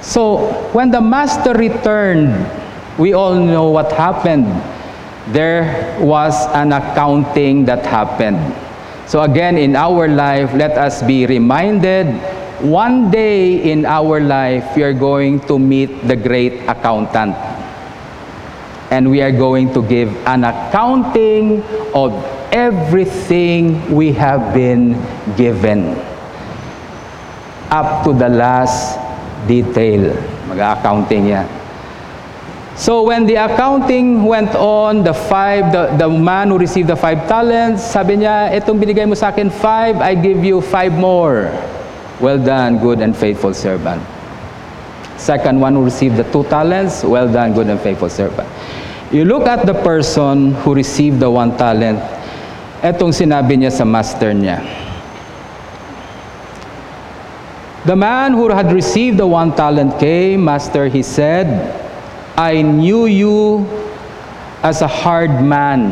So, 0.00 0.52
when 0.72 0.90
the 0.90 1.00
master 1.00 1.52
returned, 1.52 2.32
we 2.98 3.12
all 3.12 3.34
know 3.34 3.70
what 3.70 3.92
happened. 3.92 4.48
there 5.32 5.98
was 6.00 6.34
an 6.54 6.72
accounting 6.72 7.64
that 7.66 7.84
happened. 7.84 8.38
So 9.08 9.24
again, 9.24 9.56
in 9.56 9.74
our 9.74 10.06
life, 10.06 10.52
let 10.52 10.76
us 10.76 11.02
be 11.02 11.24
reminded 11.24 12.12
one 12.60 13.10
day 13.10 13.70
in 13.70 13.86
our 13.86 14.20
life, 14.20 14.76
we 14.76 14.82
are 14.82 14.92
going 14.92 15.40
to 15.46 15.58
meet 15.58 16.06
the 16.06 16.16
great 16.16 16.66
accountant. 16.68 17.36
And 18.90 19.10
we 19.10 19.22
are 19.22 19.32
going 19.32 19.72
to 19.74 19.82
give 19.82 20.10
an 20.26 20.44
accounting 20.44 21.62
of 21.94 22.12
everything 22.52 23.94
we 23.94 24.12
have 24.12 24.52
been 24.52 24.98
given. 25.36 25.94
Up 27.70 28.04
to 28.04 28.12
the 28.12 28.28
last 28.28 28.98
detail. 29.46 30.16
Mag-accounting 30.48 31.26
yan. 31.28 31.57
So 32.78 33.02
when 33.02 33.26
the 33.26 33.34
accounting 33.34 34.22
went 34.22 34.54
on, 34.54 35.02
the 35.02 35.12
five, 35.12 35.74
the, 35.74 35.90
the 35.98 36.08
man 36.08 36.46
who 36.46 36.58
received 36.62 36.86
the 36.86 36.94
five 36.94 37.26
talents, 37.26 37.82
sabi 37.82 38.22
niya, 38.22 38.54
itong 38.54 38.78
binigay 38.78 39.02
mo 39.02 39.18
sa 39.18 39.34
akin 39.34 39.50
five, 39.50 39.98
I 39.98 40.14
give 40.14 40.46
you 40.46 40.62
five 40.62 40.94
more. 40.94 41.50
Well 42.22 42.38
done, 42.38 42.78
good 42.78 43.02
and 43.02 43.18
faithful 43.18 43.50
servant. 43.50 43.98
Second 45.18 45.58
one 45.58 45.74
who 45.74 45.82
received 45.82 46.22
the 46.22 46.26
two 46.30 46.46
talents, 46.46 47.02
well 47.02 47.26
done, 47.26 47.50
good 47.50 47.66
and 47.66 47.82
faithful 47.82 48.06
servant. 48.08 48.46
You 49.10 49.26
look 49.26 49.50
at 49.50 49.66
the 49.66 49.74
person 49.74 50.54
who 50.62 50.70
received 50.70 51.18
the 51.18 51.34
one 51.34 51.58
talent, 51.58 51.98
etong 52.78 53.10
sinabi 53.10 53.58
niya 53.58 53.74
sa 53.74 53.82
master 53.82 54.30
niya. 54.30 54.62
The 57.90 57.98
man 57.98 58.38
who 58.38 58.46
had 58.54 58.70
received 58.70 59.18
the 59.18 59.26
one 59.26 59.50
talent 59.50 59.98
came, 59.98 60.44
Master, 60.44 60.86
he 60.86 61.02
said, 61.02 61.87
I 62.38 62.62
knew 62.62 63.06
you 63.06 63.66
as 64.62 64.80
a 64.80 64.86
hard 64.86 65.42
man, 65.42 65.90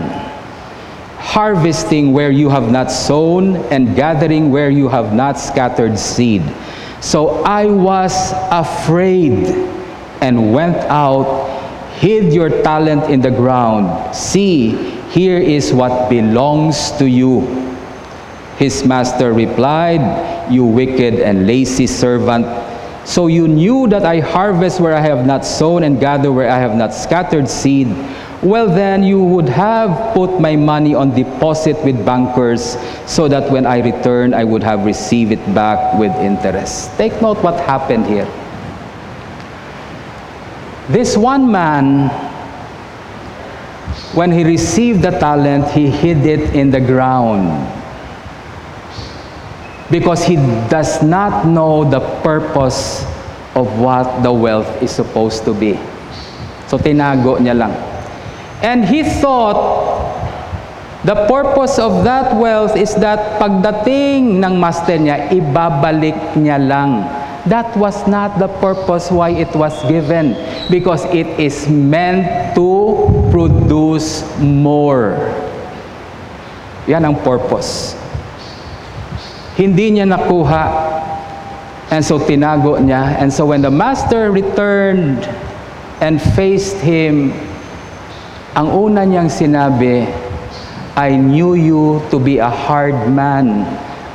harvesting 1.18 2.12
where 2.12 2.30
you 2.30 2.48
have 2.48 2.70
not 2.70 2.92
sown 2.92 3.56
and 3.74 3.96
gathering 3.96 4.52
where 4.52 4.70
you 4.70 4.86
have 4.86 5.12
not 5.12 5.40
scattered 5.40 5.98
seed. 5.98 6.44
So 7.00 7.42
I 7.42 7.66
was 7.66 8.14
afraid 8.54 9.50
and 10.22 10.54
went 10.54 10.76
out, 10.86 11.50
hid 11.98 12.32
your 12.32 12.62
talent 12.62 13.10
in 13.10 13.20
the 13.20 13.32
ground. 13.32 14.14
See, 14.14 14.70
here 15.10 15.38
is 15.38 15.72
what 15.74 16.08
belongs 16.08 16.92
to 17.02 17.10
you. 17.10 17.42
His 18.56 18.86
master 18.86 19.32
replied, 19.32 20.46
You 20.48 20.64
wicked 20.64 21.18
and 21.18 21.44
lazy 21.48 21.88
servant. 21.88 22.46
So 23.06 23.28
you 23.28 23.46
knew 23.46 23.86
that 23.86 24.04
I 24.04 24.18
harvest 24.18 24.80
where 24.80 24.92
I 24.92 25.00
have 25.00 25.24
not 25.24 25.46
sown 25.46 25.84
and 25.84 26.00
gather 26.00 26.32
where 26.32 26.50
I 26.50 26.58
have 26.58 26.74
not 26.74 26.92
scattered 26.92 27.48
seed. 27.48 27.86
Well, 28.42 28.66
then 28.66 29.04
you 29.04 29.22
would 29.22 29.48
have 29.48 30.12
put 30.12 30.40
my 30.40 30.56
money 30.56 30.92
on 30.92 31.14
deposit 31.14 31.82
with 31.84 32.04
bankers 32.04 32.76
so 33.06 33.28
that 33.28 33.50
when 33.50 33.64
I 33.64 33.78
return, 33.78 34.34
I 34.34 34.42
would 34.42 34.64
have 34.64 34.84
received 34.84 35.30
it 35.30 35.54
back 35.54 35.96
with 35.96 36.10
interest. 36.16 36.98
Take 36.98 37.22
note 37.22 37.38
what 37.44 37.54
happened 37.60 38.06
here. 38.06 38.26
This 40.88 41.16
one 41.16 41.50
man, 41.50 42.10
when 44.14 44.32
he 44.32 44.42
received 44.42 45.02
the 45.02 45.12
talent, 45.12 45.70
he 45.70 45.88
hid 45.88 46.26
it 46.26 46.54
in 46.56 46.72
the 46.72 46.80
ground 46.80 47.46
because 49.90 50.24
he 50.24 50.36
does 50.66 51.02
not 51.02 51.46
know 51.46 51.84
the 51.86 52.00
purpose 52.22 53.04
of 53.54 53.66
what 53.78 54.22
the 54.22 54.32
wealth 54.32 54.68
is 54.82 54.90
supposed 54.90 55.44
to 55.44 55.54
be. 55.54 55.78
So 56.66 56.76
tinago 56.76 57.38
niya 57.38 57.54
lang. 57.54 57.72
And 58.60 58.84
he 58.84 59.06
thought 59.06 59.56
the 61.06 61.14
purpose 61.30 61.78
of 61.78 62.02
that 62.02 62.34
wealth 62.34 62.74
is 62.74 62.94
that 62.98 63.38
pagdating 63.38 64.42
ng 64.42 64.54
master 64.58 64.98
niya, 64.98 65.30
ibabalik 65.30 66.16
niya 66.34 66.58
lang. 66.58 67.06
That 67.46 67.70
was 67.78 67.94
not 68.10 68.42
the 68.42 68.50
purpose 68.58 69.06
why 69.06 69.30
it 69.30 69.54
was 69.54 69.78
given 69.86 70.34
because 70.66 71.06
it 71.14 71.30
is 71.38 71.70
meant 71.70 72.58
to 72.58 73.06
produce 73.30 74.26
more. 74.42 75.14
Yan 76.90 77.06
ang 77.06 77.22
purpose. 77.22 77.94
Hindi 79.56 79.96
niya 79.96 80.04
nakuha. 80.04 80.64
And 81.88 82.04
so 82.04 82.20
tinago 82.20 82.76
niya. 82.76 83.16
And 83.16 83.32
so 83.32 83.48
when 83.48 83.64
the 83.64 83.72
master 83.72 84.28
returned 84.28 85.24
and 86.04 86.20
faced 86.36 86.76
him, 86.84 87.32
ang 88.52 88.68
una 88.68 89.08
niyang 89.08 89.32
sinabi, 89.32 90.04
I 90.96 91.16
knew 91.16 91.56
you 91.56 92.04
to 92.12 92.16
be 92.20 92.36
a 92.36 92.48
hard 92.48 92.96
man. 93.08 93.64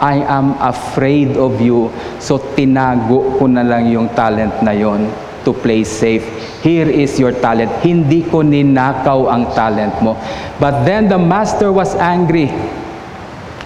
I 0.01 0.21
am 0.25 0.57
afraid 0.57 1.37
of 1.37 1.61
you. 1.61 1.93
So 2.17 2.37
tinago 2.37 3.37
ko 3.37 3.45
na 3.45 3.61
lang 3.61 3.89
yung 3.89 4.09
talent 4.17 4.61
na 4.65 4.73
yon 4.73 5.09
to 5.45 5.53
play 5.53 5.85
safe. 5.85 6.25
Here 6.65 6.89
is 6.89 7.17
your 7.17 7.33
talent. 7.37 7.69
Hindi 7.81 8.25
ko 8.25 8.41
ninakaw 8.45 9.29
ang 9.29 9.53
talent 9.53 9.93
mo. 10.01 10.17
But 10.61 10.85
then 10.85 11.09
the 11.09 11.21
master 11.21 11.73
was 11.73 11.93
angry. 11.97 12.49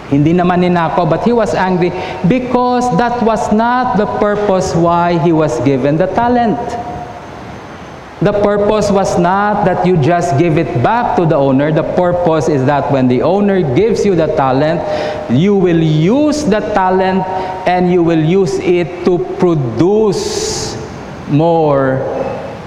Hindi 0.10 0.34
naman 0.38 0.62
ninakaw, 0.62 1.10
but 1.10 1.26
he 1.26 1.34
was 1.34 1.54
angry 1.58 1.90
because 2.30 2.86
that 2.98 3.18
was 3.26 3.52
not 3.52 3.98
the 3.98 4.06
purpose 4.22 4.76
why 4.78 5.18
he 5.26 5.34
was 5.34 5.58
given 5.66 5.98
the 5.98 6.06
talent. 6.14 6.62
The 8.22 8.32
purpose 8.32 8.90
was 8.90 9.20
not 9.20 9.66
that 9.66 9.86
you 9.86 9.98
just 9.98 10.40
give 10.40 10.58
it 10.58 10.72
back 10.82 11.18
to 11.18 11.26
the 11.26 11.36
owner. 11.36 11.72
The 11.72 11.84
purpose 11.84 12.48
is 12.48 12.64
that 12.66 12.90
when 12.92 13.08
the 13.10 13.22
owner 13.22 13.62
gives 13.76 14.06
you 14.06 14.16
the 14.16 14.28
talent, 14.40 14.80
you 15.30 15.54
will 15.56 15.82
use 15.82 16.46
the 16.46 16.62
talent 16.74 17.28
and 17.68 17.92
you 17.92 18.02
will 18.04 18.24
use 18.24 18.56
it 18.60 19.04
to 19.06 19.20
produce 19.36 20.78
more 21.28 22.00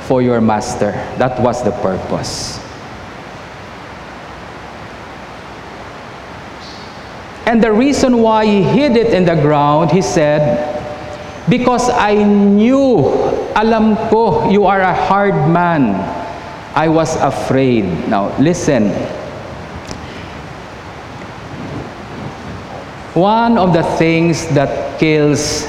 for 0.04 0.20
your 0.20 0.40
master. 0.40 0.92
That 1.16 1.40
was 1.40 1.64
the 1.64 1.72
purpose. 1.80 2.60
And 7.48 7.64
the 7.64 7.72
reason 7.72 8.20
why 8.20 8.44
he 8.44 8.60
hid 8.60 8.92
it 8.92 9.14
in 9.16 9.24
the 9.24 9.32
ground, 9.32 9.90
he 9.90 10.02
said, 10.02 10.68
because 11.48 11.88
I 11.88 12.12
knew, 12.12 13.00
alam 13.56 13.96
ko, 14.12 14.50
you 14.52 14.66
are 14.66 14.84
a 14.84 14.92
hard 14.92 15.48
man. 15.48 15.96
I 16.76 16.92
was 16.92 17.16
afraid. 17.16 17.88
Now, 18.04 18.36
listen. 18.36 18.92
One 23.16 23.56
of 23.56 23.72
the 23.72 23.82
things 23.96 24.44
that 24.52 25.00
kills 25.00 25.64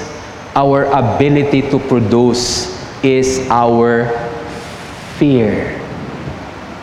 our 0.59 0.83
ability 0.91 1.71
to 1.71 1.79
produce 1.79 2.75
is 3.01 3.47
our 3.47 4.11
fear. 5.15 5.79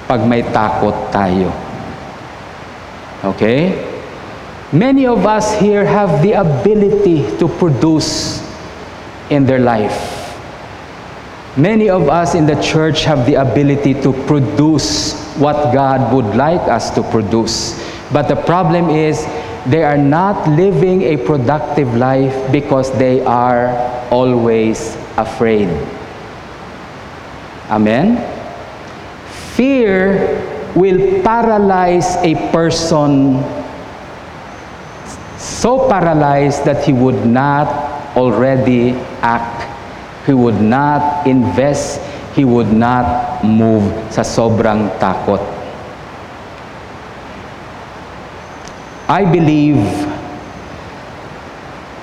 Pag 0.09 0.25
may 0.25 0.41
takot 0.41 1.13
tayo. 1.13 1.53
Okay? 3.37 3.86
Many 4.73 5.07
of 5.07 5.27
us 5.27 5.59
here 5.61 5.85
have 5.85 6.23
the 6.23 6.33
ability 6.33 7.23
to 7.39 7.49
produce 7.49 8.43
in 9.31 9.47
their 9.47 9.61
life. 9.61 10.17
Many 11.57 11.89
of 11.89 12.09
us 12.09 12.35
in 12.35 12.47
the 12.47 12.61
church 12.61 13.05
have 13.05 13.27
the 13.27 13.37
ability 13.37 13.95
to 14.03 14.13
produce 14.27 15.15
what 15.39 15.73
God 15.73 16.13
would 16.13 16.37
like 16.37 16.61
us 16.69 16.91
to 16.97 17.03
produce. 17.03 17.79
But 18.13 18.29
the 18.29 18.37
problem 18.37 18.91
is 18.91 19.25
they 19.67 19.85
are 19.85 19.97
not 19.97 20.49
living 20.51 21.03
a 21.03 21.17
productive 21.17 21.95
life 21.95 22.35
because 22.53 22.91
they 22.99 23.25
are 23.25 23.71
always 24.11 24.97
afraid. 25.17 25.69
Amen? 27.71 28.19
Fear 29.55 30.43
will 30.75 31.23
paralyze 31.23 32.17
a 32.17 32.35
person 32.53 33.43
so 35.57 35.89
paralyzed 35.89 36.69
that 36.69 36.85
he 36.85 36.93
would 36.93 37.25
not 37.25 37.67
already 38.15 38.93
act. 39.25 39.65
He 40.29 40.35
would 40.35 40.61
not 40.61 41.27
invest. 41.27 42.01
He 42.37 42.45
would 42.45 42.69
not 42.69 43.41
move 43.41 43.89
sa 44.13 44.21
sobrang 44.21 44.93
takot. 45.01 45.41
I 49.09 49.25
believe 49.25 49.81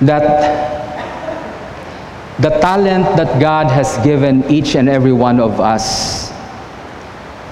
that 0.02 0.26
the 2.42 2.50
talent 2.58 3.06
that 3.14 3.38
God 3.38 3.70
has 3.70 3.94
given 4.02 4.42
each 4.50 4.74
and 4.74 4.88
every 4.90 5.14
one 5.14 5.38
of 5.38 5.60
us, 5.62 6.32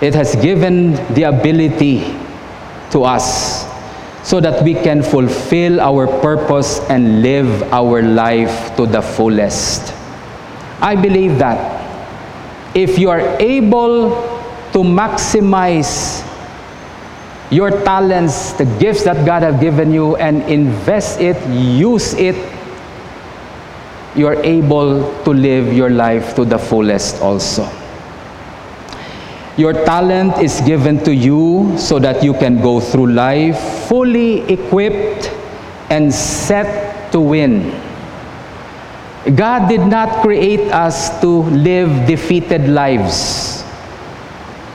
it 0.03 0.19
has 0.19 0.35
given 0.43 0.99
the 1.15 1.31
ability 1.31 2.19
to 2.91 3.05
us 3.07 3.71
so 4.23 4.41
that 4.41 4.63
we 4.63 4.75
can 4.75 5.03
fulfill 5.03 5.81
our 5.81 6.07
purpose 6.21 6.81
and 6.89 7.23
live 7.23 7.63
our 7.73 8.03
life 8.03 8.75
to 8.77 8.87
the 8.87 9.03
fullest. 9.03 9.93
I 10.81 10.95
believe 10.97 11.39
that 11.39 11.83
if 12.75 12.99
you 12.99 13.11
are 13.11 13.21
able 13.41 14.11
to 14.73 14.79
maximize 14.79 16.23
your 17.51 17.71
talents, 17.85 18.53
the 18.55 18.65
gifts 18.81 19.05
that 19.05 19.27
God 19.27 19.43
has 19.43 19.61
given 19.61 19.93
you, 19.93 20.17
and 20.17 20.43
invest 20.45 21.21
it, 21.21 21.37
use 21.51 22.15
it, 22.15 22.37
you 24.15 24.27
are 24.27 24.41
able 24.43 25.03
to 25.25 25.31
live 25.31 25.73
your 25.73 25.91
life 25.91 26.35
to 26.37 26.45
the 26.45 26.59
fullest 26.59 27.21
also. 27.21 27.82
Your 29.57 29.73
talent 29.85 30.39
is 30.39 30.63
given 30.63 31.05
to 31.05 31.15
you 31.15 31.77
so 31.77 31.99
that 31.99 32.25
you 32.25 32.33
can 32.33 32.63
go 32.63 32.81
through 32.81 33.13
life 33.13 33.59
fully 33.87 34.41
equipped 34.49 35.29
and 35.91 36.09
set 36.09 37.13
to 37.13 37.21
win. 37.21 37.69
God 39.37 39.69
did 39.69 39.85
not 39.85 40.23
create 40.23 40.73
us 40.73 41.21
to 41.21 41.29
live 41.53 42.09
defeated 42.09 42.67
lives. 42.67 43.63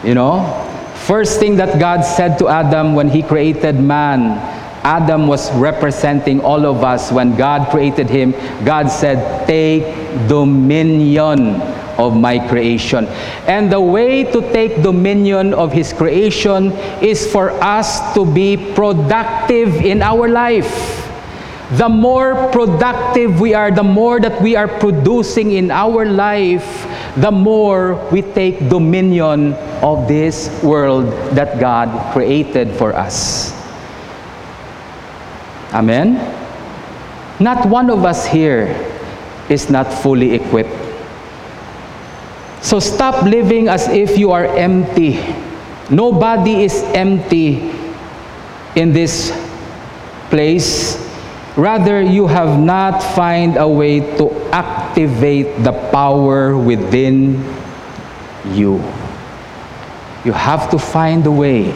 You 0.03 0.13
know, 0.13 0.45
first 1.09 1.39
thing 1.39 1.55
that 1.57 1.79
God 1.79 2.01
said 2.01 2.37
to 2.37 2.47
Adam 2.47 2.93
when 2.93 3.09
he 3.09 3.23
created 3.23 3.79
man, 3.79 4.37
Adam 4.85 5.25
was 5.27 5.51
representing 5.57 6.39
all 6.39 6.67
of 6.67 6.83
us 6.83 7.11
when 7.11 7.35
God 7.35 7.67
created 7.71 8.09
him. 8.09 8.31
God 8.63 8.87
said, 8.87 9.47
Take 9.47 9.83
dominion 10.29 11.59
of 11.97 12.15
my 12.15 12.39
creation. 12.47 13.05
And 13.47 13.71
the 13.71 13.81
way 13.81 14.23
to 14.23 14.41
take 14.53 14.81
dominion 14.81 15.53
of 15.53 15.71
his 15.71 15.93
creation 15.93 16.71
is 17.01 17.29
for 17.31 17.51
us 17.63 18.13
to 18.13 18.25
be 18.25 18.57
productive 18.73 19.75
in 19.75 20.01
our 20.01 20.27
life. 20.27 21.03
The 21.71 21.89
more 21.89 22.47
productive 22.51 23.41
we 23.41 23.53
are, 23.53 23.71
the 23.71 23.83
more 23.83 24.21
that 24.21 24.41
we 24.41 24.55
are 24.55 24.69
producing 24.69 25.51
in 25.51 25.69
our 25.69 26.05
life, 26.05 26.87
the 27.17 27.31
more 27.31 27.95
we 28.09 28.21
take 28.21 28.69
dominion 28.69 29.53
of 29.83 30.07
this 30.07 30.47
world 30.63 31.11
that 31.35 31.59
God 31.59 32.13
created 32.13 32.71
for 32.71 32.93
us. 32.95 33.51
Amen? 35.73 36.15
Not 37.39 37.67
one 37.67 37.89
of 37.89 38.05
us 38.05 38.25
here 38.25 38.71
is 39.49 39.69
not 39.69 39.91
fully 39.91 40.33
equipped. 40.33 40.86
So 42.67 42.81
stop 42.81 43.23
living 43.23 43.69
as 43.69 43.87
if 43.87 44.19
you 44.19 44.35
are 44.35 44.43
empty. 44.43 45.23
Nobody 45.89 46.67
is 46.67 46.83
empty 46.91 47.71
in 48.75 48.91
this 48.91 49.31
place. 50.27 50.99
Rather, 51.55 52.01
you 52.01 52.27
have 52.27 52.59
not 52.59 52.99
find 53.15 53.55
a 53.55 53.65
way 53.65 54.01
to 54.19 54.27
activate 54.51 55.63
the 55.63 55.71
power 55.95 56.57
within 56.59 57.39
you. 58.51 58.83
You 60.25 60.33
have 60.35 60.69
to 60.71 60.77
find 60.77 61.25
a 61.25 61.31
way. 61.31 61.71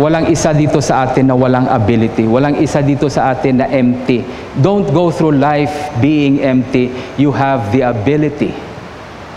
Walang 0.00 0.32
isa 0.32 0.56
dito 0.56 0.80
sa 0.80 1.04
atin 1.04 1.28
na 1.28 1.36
walang 1.36 1.68
ability. 1.68 2.24
Walang 2.24 2.56
isa 2.56 2.80
dito 2.80 3.12
sa 3.12 3.36
atin 3.36 3.60
na 3.60 3.68
empty. 3.68 4.24
Don't 4.56 4.88
go 4.96 5.12
through 5.12 5.36
life 5.36 5.92
being 6.00 6.40
empty. 6.40 6.88
You 7.20 7.36
have 7.36 7.68
the 7.68 7.84
ability. 7.84 8.56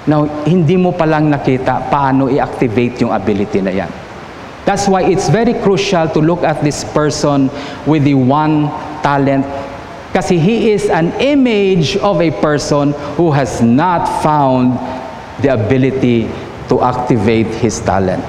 Now, 0.07 0.23
hindi 0.47 0.79
mo 0.79 0.95
palang 0.95 1.27
nakita 1.27 1.91
paano 1.91 2.31
i-activate 2.31 3.03
yung 3.03 3.11
ability 3.11 3.59
na 3.59 3.75
yan. 3.75 3.91
That's 4.63 4.87
why 4.87 5.03
it's 5.03 5.27
very 5.27 5.51
crucial 5.51 6.07
to 6.15 6.19
look 6.23 6.47
at 6.47 6.63
this 6.63 6.87
person 6.87 7.51
with 7.83 8.07
the 8.07 8.15
one 8.15 8.71
talent. 9.03 9.43
Kasi 10.15 10.39
he 10.39 10.71
is 10.71 10.87
an 10.87 11.11
image 11.19 11.99
of 11.99 12.23
a 12.23 12.31
person 12.39 12.95
who 13.19 13.35
has 13.35 13.59
not 13.59 14.07
found 14.23 14.79
the 15.43 15.51
ability 15.51 16.31
to 16.71 16.79
activate 16.79 17.51
his 17.59 17.83
talent. 17.83 18.23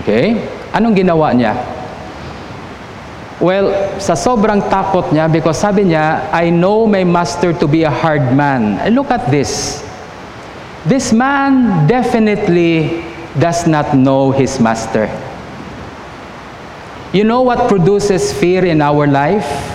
Okay? 0.00 0.40
Anong 0.72 0.96
ginawa 0.96 1.36
niya? 1.36 1.52
Well, 3.42 3.74
sa 3.98 4.14
sobrang 4.14 4.62
takot 4.70 5.10
niya, 5.10 5.26
because 5.26 5.58
sabi 5.58 5.90
niya, 5.90 6.30
I 6.30 6.48
know 6.54 6.86
my 6.86 7.02
master 7.02 7.50
to 7.50 7.66
be 7.66 7.82
a 7.82 7.90
hard 7.90 8.30
man. 8.32 8.78
Look 8.94 9.10
at 9.10 9.28
this. 9.34 9.82
This 10.86 11.10
man 11.10 11.84
definitely 11.90 13.02
does 13.38 13.66
not 13.66 13.98
know 13.98 14.30
his 14.30 14.60
master. 14.62 15.10
You 17.12 17.24
know 17.24 17.42
what 17.42 17.68
produces 17.68 18.32
fear 18.32 18.64
in 18.64 18.80
our 18.80 19.06
life? 19.06 19.71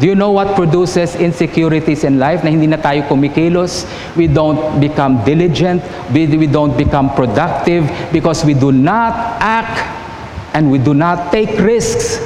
Do 0.00 0.06
you 0.06 0.14
know 0.14 0.30
what 0.32 0.56
produces 0.56 1.14
insecurities 1.14 2.02
in 2.02 2.18
life 2.18 2.42
na 2.42 2.50
hindi 2.50 2.66
na 2.66 2.76
tayo 2.76 3.06
kumikilos? 3.06 3.86
We 4.18 4.26
don't 4.26 4.82
become 4.82 5.22
diligent, 5.22 5.86
we, 6.10 6.26
don't 6.50 6.74
become 6.76 7.14
productive 7.14 7.86
because 8.10 8.44
we 8.44 8.54
do 8.54 8.72
not 8.72 9.14
act 9.38 9.78
and 10.54 10.70
we 10.70 10.78
do 10.78 10.94
not 10.94 11.30
take 11.30 11.58
risks. 11.62 12.18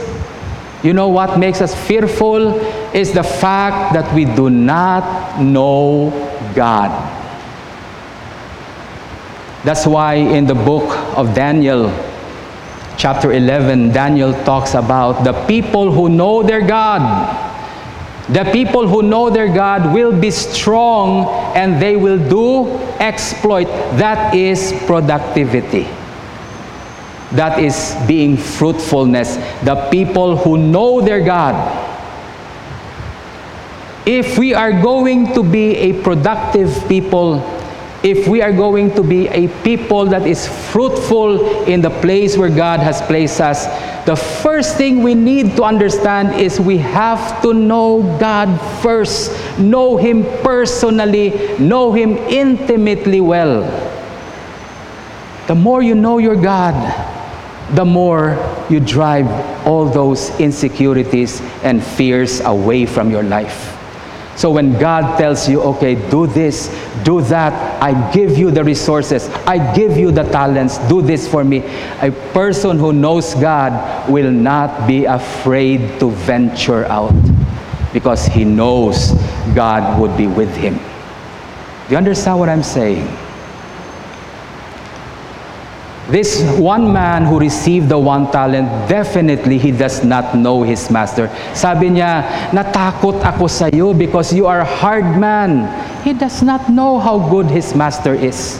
You 0.82 0.94
know 0.94 1.08
what 1.08 1.38
makes 1.38 1.60
us 1.60 1.74
fearful 1.74 2.56
is 2.96 3.12
the 3.12 3.24
fact 3.24 3.92
that 3.92 4.08
we 4.14 4.24
do 4.24 4.48
not 4.48 5.36
know 5.42 6.08
God. 6.54 6.88
That's 9.64 9.86
why 9.86 10.14
in 10.14 10.46
the 10.46 10.54
book 10.54 10.88
of 11.18 11.34
Daniel, 11.34 11.92
chapter 12.96 13.32
11, 13.32 13.92
Daniel 13.92 14.32
talks 14.44 14.72
about 14.72 15.24
the 15.24 15.34
people 15.44 15.92
who 15.92 16.08
know 16.08 16.42
their 16.42 16.64
God. 16.64 17.44
The 18.28 18.44
people 18.52 18.86
who 18.86 19.02
know 19.02 19.30
their 19.30 19.52
God 19.52 19.94
will 19.94 20.12
be 20.12 20.30
strong 20.30 21.26
and 21.56 21.80
they 21.80 21.96
will 21.96 22.18
do 22.18 22.68
exploit. 23.00 23.64
That 23.96 24.34
is 24.34 24.74
productivity. 24.84 25.88
That 27.32 27.58
is 27.58 27.96
being 28.06 28.36
fruitfulness. 28.36 29.36
The 29.64 29.88
people 29.90 30.36
who 30.36 30.58
know 30.58 31.00
their 31.00 31.24
God. 31.24 31.56
If 34.06 34.38
we 34.38 34.54
are 34.54 34.72
going 34.72 35.32
to 35.34 35.42
be 35.42 35.76
a 35.76 36.02
productive 36.02 36.86
people, 36.88 37.40
if 38.02 38.28
we 38.28 38.40
are 38.42 38.52
going 38.52 38.94
to 38.94 39.02
be 39.02 39.26
a 39.28 39.48
people 39.62 40.06
that 40.06 40.26
is 40.26 40.46
fruitful 40.70 41.64
in 41.64 41.80
the 41.80 41.90
place 41.90 42.36
where 42.36 42.48
God 42.48 42.80
has 42.80 43.02
placed 43.02 43.40
us, 43.40 43.66
the 44.06 44.14
first 44.14 44.76
thing 44.76 45.02
we 45.02 45.14
need 45.14 45.56
to 45.56 45.64
understand 45.64 46.40
is 46.40 46.60
we 46.60 46.78
have 46.78 47.42
to 47.42 47.52
know 47.52 48.02
God 48.20 48.58
first, 48.80 49.58
know 49.58 49.96
Him 49.96 50.24
personally, 50.42 51.58
know 51.58 51.92
Him 51.92 52.16
intimately 52.16 53.20
well. 53.20 53.62
The 55.48 55.54
more 55.54 55.82
you 55.82 55.94
know 55.94 56.18
your 56.18 56.36
God, 56.36 56.76
the 57.74 57.84
more 57.84 58.36
you 58.70 58.80
drive 58.80 59.26
all 59.66 59.86
those 59.86 60.30
insecurities 60.38 61.40
and 61.62 61.82
fears 61.82 62.40
away 62.40 62.86
from 62.86 63.10
your 63.10 63.22
life. 63.22 63.77
So 64.38 64.52
when 64.52 64.78
God 64.78 65.18
tells 65.18 65.48
you, 65.48 65.60
okay, 65.74 65.96
do 66.10 66.28
this, 66.28 66.68
do 67.02 67.20
that, 67.22 67.82
I 67.82 67.90
give 68.12 68.38
you 68.38 68.52
the 68.52 68.62
resources, 68.62 69.28
I 69.50 69.74
give 69.74 69.96
you 69.96 70.12
the 70.12 70.22
talents, 70.22 70.78
do 70.88 71.02
this 71.02 71.26
for 71.26 71.42
me. 71.42 71.64
A 72.00 72.12
person 72.32 72.78
who 72.78 72.92
knows 72.92 73.34
God 73.34 74.08
will 74.08 74.30
not 74.30 74.86
be 74.86 75.06
afraid 75.06 75.98
to 75.98 76.12
venture 76.12 76.84
out 76.84 77.18
because 77.92 78.26
he 78.26 78.44
knows 78.44 79.10
God 79.56 80.00
would 80.00 80.16
be 80.16 80.28
with 80.28 80.54
him. 80.54 80.74
Do 81.88 81.90
you 81.90 81.96
understand 81.96 82.38
what 82.38 82.48
I'm 82.48 82.62
saying? 82.62 83.08
This 86.08 86.40
one 86.56 86.88
man 86.88 87.28
who 87.28 87.36
received 87.36 87.92
the 87.92 87.98
one 88.00 88.32
talent, 88.32 88.64
definitely 88.88 89.60
he 89.60 89.70
does 89.70 90.00
not 90.00 90.32
know 90.32 90.64
his 90.64 90.88
master. 90.88 91.28
Sabi 91.52 91.92
niya, 91.92 92.24
natakot 92.48 93.20
ako 93.20 93.44
sa 93.44 93.68
iyo 93.68 93.92
because 93.92 94.32
you 94.32 94.48
are 94.48 94.64
a 94.64 94.70
hard 94.80 95.04
man. 95.20 95.68
He 96.08 96.16
does 96.16 96.40
not 96.40 96.72
know 96.72 96.96
how 96.96 97.20
good 97.28 97.52
his 97.52 97.76
master 97.76 98.16
is. 98.16 98.56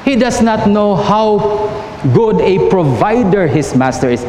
He 0.00 0.16
does 0.16 0.40
not 0.40 0.64
know 0.64 0.96
how 0.96 1.44
good 2.16 2.40
a 2.40 2.72
provider 2.72 3.44
his 3.44 3.76
master 3.76 4.08
is. 4.08 4.24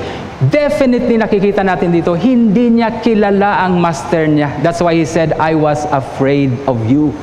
Definitely 0.51 1.15
nakikita 1.15 1.63
natin 1.63 1.95
dito, 1.95 2.11
hindi 2.11 2.75
niya 2.75 2.99
kilala 2.99 3.63
ang 3.63 3.79
master 3.79 4.27
niya. 4.27 4.59
That's 4.59 4.83
why 4.83 4.99
he 4.99 5.07
said, 5.07 5.31
I 5.39 5.55
was 5.55 5.87
afraid 5.87 6.51
of 6.67 6.91
you. 6.91 7.15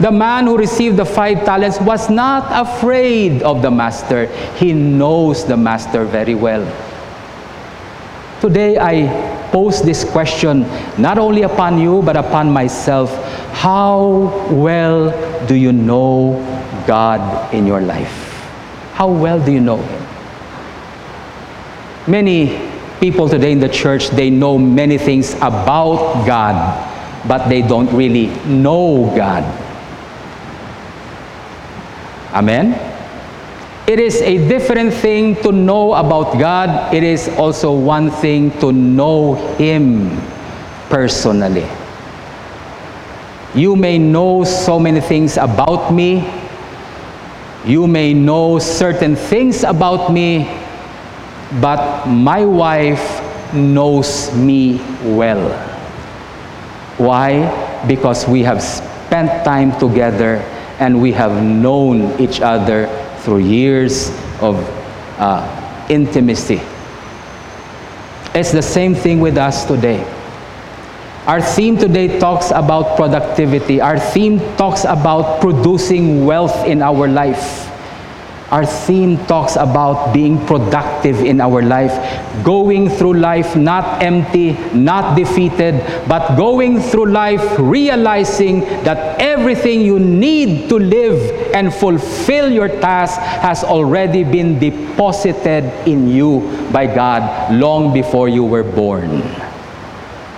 The 0.00 0.10
man 0.10 0.46
who 0.46 0.58
received 0.58 0.96
the 0.96 1.04
five 1.04 1.44
talents 1.44 1.80
was 1.80 2.10
not 2.10 2.50
afraid 2.50 3.42
of 3.42 3.62
the 3.62 3.70
master. 3.70 4.26
He 4.56 4.72
knows 4.72 5.44
the 5.44 5.56
master 5.56 6.04
very 6.04 6.34
well. 6.34 6.66
Today 8.40 8.76
I 8.76 9.06
pose 9.52 9.82
this 9.82 10.04
question 10.04 10.66
not 10.98 11.16
only 11.16 11.42
upon 11.42 11.78
you 11.78 12.02
but 12.02 12.16
upon 12.16 12.50
myself. 12.50 13.08
How 13.54 14.50
well 14.50 15.14
do 15.46 15.54
you 15.54 15.72
know 15.72 16.42
God 16.88 17.54
in 17.54 17.64
your 17.64 17.80
life? 17.80 18.34
How 18.94 19.08
well 19.08 19.38
do 19.38 19.52
you 19.52 19.60
know 19.60 19.78
Him? 19.78 20.06
Many 22.08 22.68
people 22.98 23.28
today 23.28 23.52
in 23.52 23.60
the 23.60 23.68
church, 23.68 24.10
they 24.10 24.28
know 24.28 24.58
many 24.58 24.98
things 24.98 25.34
about 25.34 26.26
God, 26.26 26.56
but 27.28 27.48
they 27.48 27.62
don't 27.62 27.90
really 27.92 28.26
know 28.44 29.10
God. 29.16 29.63
Amen? 32.34 32.74
It 33.86 34.00
is 34.00 34.20
a 34.22 34.38
different 34.48 34.92
thing 34.92 35.36
to 35.42 35.52
know 35.52 35.94
about 35.94 36.38
God. 36.38 36.92
It 36.92 37.04
is 37.04 37.28
also 37.38 37.72
one 37.72 38.10
thing 38.10 38.50
to 38.58 38.72
know 38.72 39.34
Him 39.54 40.10
personally. 40.88 41.68
You 43.54 43.76
may 43.76 43.98
know 43.98 44.42
so 44.42 44.80
many 44.80 45.00
things 45.00 45.36
about 45.36 45.94
me. 45.94 46.26
You 47.64 47.86
may 47.86 48.14
know 48.14 48.58
certain 48.58 49.14
things 49.14 49.62
about 49.62 50.12
me, 50.12 50.50
but 51.60 52.06
my 52.06 52.44
wife 52.44 53.22
knows 53.54 54.34
me 54.34 54.82
well. 55.14 55.52
Why? 56.98 57.46
Because 57.86 58.26
we 58.26 58.42
have 58.42 58.62
spent 58.62 59.44
time 59.44 59.78
together 59.78 60.42
and 60.78 61.00
we 61.00 61.12
have 61.12 61.42
known 61.42 62.20
each 62.20 62.40
other 62.40 62.86
through 63.20 63.38
years 63.38 64.10
of 64.40 64.56
uh, 65.18 65.86
intimacy. 65.88 66.60
It's 68.34 68.50
the 68.52 68.62
same 68.62 68.94
thing 68.94 69.20
with 69.20 69.38
us 69.38 69.64
today. 69.64 70.02
Our 71.26 71.40
theme 71.40 71.78
today 71.78 72.18
talks 72.18 72.50
about 72.50 72.96
productivity. 72.96 73.80
Our 73.80 73.98
theme 73.98 74.40
talks 74.56 74.84
about 74.84 75.40
producing 75.40 76.26
wealth 76.26 76.66
in 76.66 76.82
our 76.82 77.08
life. 77.08 77.70
Our 78.54 78.62
theme 78.62 79.18
talks 79.26 79.56
about 79.58 80.14
being 80.14 80.38
productive 80.46 81.18
in 81.26 81.40
our 81.40 81.58
life, 81.58 81.90
going 82.46 82.88
through 82.88 83.14
life 83.18 83.56
not 83.56 84.00
empty, 84.00 84.54
not 84.70 85.18
defeated, 85.18 85.82
but 86.06 86.36
going 86.36 86.78
through 86.78 87.10
life 87.10 87.42
realizing 87.58 88.60
that 88.86 89.18
everything 89.18 89.80
you 89.80 89.98
need 89.98 90.68
to 90.68 90.78
live 90.78 91.18
and 91.50 91.74
fulfill 91.74 92.46
your 92.46 92.68
task 92.68 93.18
has 93.18 93.64
already 93.64 94.22
been 94.22 94.60
deposited 94.60 95.66
in 95.82 96.06
you 96.06 96.38
by 96.70 96.86
God 96.86 97.58
long 97.58 97.92
before 97.92 98.28
you 98.28 98.44
were 98.44 98.62
born. 98.62 99.18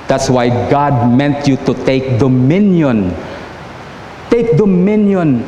That's 0.08 0.30
why 0.30 0.48
God 0.70 1.12
meant 1.12 1.46
you 1.46 1.58
to 1.68 1.74
take 1.84 2.18
dominion. 2.18 3.12
Take 4.30 4.56
dominion 4.56 5.44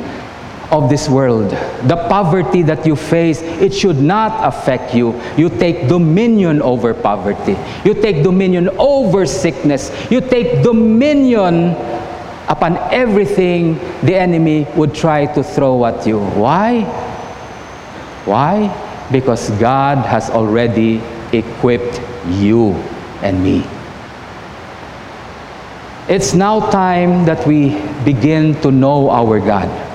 of 0.70 0.90
this 0.90 1.08
world. 1.08 1.50
The 1.88 1.96
poverty 2.08 2.62
that 2.62 2.86
you 2.86 2.96
face, 2.96 3.40
it 3.42 3.72
should 3.72 3.98
not 3.98 4.44
affect 4.44 4.94
you. 4.94 5.18
You 5.36 5.48
take 5.48 5.88
dominion 5.88 6.60
over 6.62 6.92
poverty. 6.92 7.56
You 7.84 7.94
take 7.94 8.22
dominion 8.22 8.68
over 8.78 9.24
sickness. 9.26 9.90
You 10.10 10.20
take 10.20 10.62
dominion 10.62 11.70
upon 12.48 12.76
everything 12.92 13.74
the 14.02 14.14
enemy 14.14 14.66
would 14.76 14.94
try 14.94 15.26
to 15.26 15.42
throw 15.42 15.84
at 15.84 16.06
you. 16.06 16.18
Why? 16.18 16.84
Why? 18.24 18.68
Because 19.10 19.50
God 19.52 20.04
has 20.04 20.28
already 20.30 21.00
equipped 21.32 22.00
you 22.26 22.72
and 23.22 23.42
me. 23.42 23.66
It's 26.08 26.32
now 26.32 26.70
time 26.70 27.26
that 27.26 27.46
we 27.46 27.80
begin 28.04 28.58
to 28.62 28.70
know 28.70 29.10
our 29.10 29.40
God. 29.40 29.87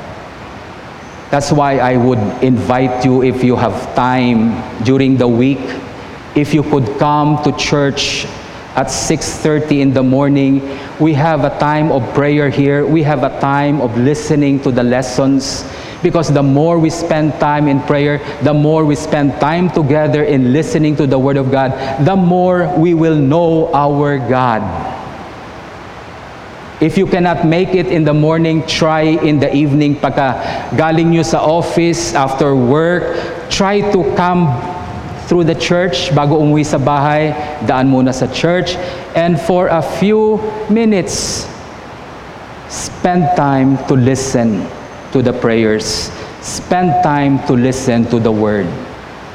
That's 1.33 1.51
why 1.51 1.81
I 1.81 1.97
would 1.97 2.21
invite 2.45 3.03
you 3.03 3.23
if 3.23 3.43
you 3.43 3.55
have 3.55 3.73
time 3.95 4.53
during 4.85 5.17
the 5.17 5.27
week, 5.27 5.65
if 6.37 6.53
you 6.53 6.61
could 6.61 6.85
come 7.01 7.41
to 7.41 7.49
church 7.57 8.29
at 8.77 8.93
6:30 8.93 9.81
in 9.81 9.97
the 9.97 10.05
morning. 10.05 10.61
We 11.01 11.17
have 11.17 11.41
a 11.41 11.49
time 11.57 11.89
of 11.89 12.05
prayer 12.13 12.53
here. 12.53 12.85
We 12.85 13.01
have 13.01 13.25
a 13.25 13.33
time 13.41 13.81
of 13.81 13.97
listening 13.97 14.61
to 14.61 14.69
the 14.69 14.85
lessons 14.85 15.65
because 16.05 16.29
the 16.29 16.45
more 16.45 16.77
we 16.77 16.93
spend 16.93 17.33
time 17.41 17.65
in 17.65 17.81
prayer, 17.89 18.21
the 18.45 18.53
more 18.53 18.85
we 18.85 18.93
spend 18.93 19.33
time 19.41 19.73
together 19.73 20.21
in 20.21 20.53
listening 20.53 20.93
to 21.01 21.09
the 21.09 21.17
word 21.17 21.41
of 21.41 21.49
God, 21.49 21.73
the 22.05 22.15
more 22.15 22.69
we 22.77 22.93
will 22.93 23.17
know 23.17 23.73
our 23.73 24.21
God. 24.21 24.61
If 26.83 26.99
you 26.99 27.07
cannot 27.07 27.47
make 27.47 27.79
it 27.79 27.87
in 27.87 28.03
the 28.03 28.11
morning, 28.11 28.67
try 28.67 29.15
in 29.15 29.39
the 29.39 29.47
evening. 29.55 29.95
Pagka 29.95 30.35
galing 30.75 31.15
nyo 31.15 31.23
sa 31.23 31.39
office, 31.39 32.11
after 32.11 32.51
work, 32.59 33.15
try 33.47 33.79
to 33.95 34.03
come 34.19 34.51
through 35.31 35.47
the 35.47 35.55
church 35.55 36.11
bago 36.11 36.35
umuwi 36.43 36.67
sa 36.67 36.75
bahay. 36.75 37.31
Daan 37.63 37.87
muna 37.87 38.11
sa 38.11 38.27
church. 38.27 38.75
And 39.15 39.39
for 39.39 39.71
a 39.71 39.79
few 39.79 40.43
minutes, 40.67 41.47
spend 42.67 43.31
time 43.39 43.79
to 43.87 43.95
listen 43.95 44.67
to 45.15 45.23
the 45.23 45.31
prayers. 45.31 46.11
Spend 46.43 46.99
time 46.99 47.39
to 47.47 47.55
listen 47.55 48.03
to 48.11 48.19
the 48.19 48.35
word. 48.35 48.67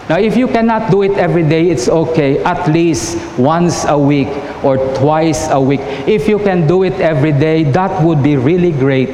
Now, 0.09 0.17
if 0.17 0.39
you 0.39 0.49
cannot 0.49 0.91
do 0.91 1.03
it 1.03 1.13
every 1.19 1.43
day, 1.43 1.69
it's 1.69 1.87
okay. 1.87 2.43
At 2.43 2.67
least 2.73 3.21
once 3.39 3.85
a 3.85 3.99
week 3.99 4.29
or 4.65 4.79
twice 4.97 5.49
a 5.51 5.61
week. 5.61 5.81
If 6.09 6.27
you 6.27 6.39
can 6.39 6.67
do 6.67 6.83
it 6.83 6.95
every 6.95 7.33
day, 7.33 7.65
that 7.65 8.03
would 8.03 8.23
be 8.23 8.37
really 8.37 8.73
great. 8.73 9.11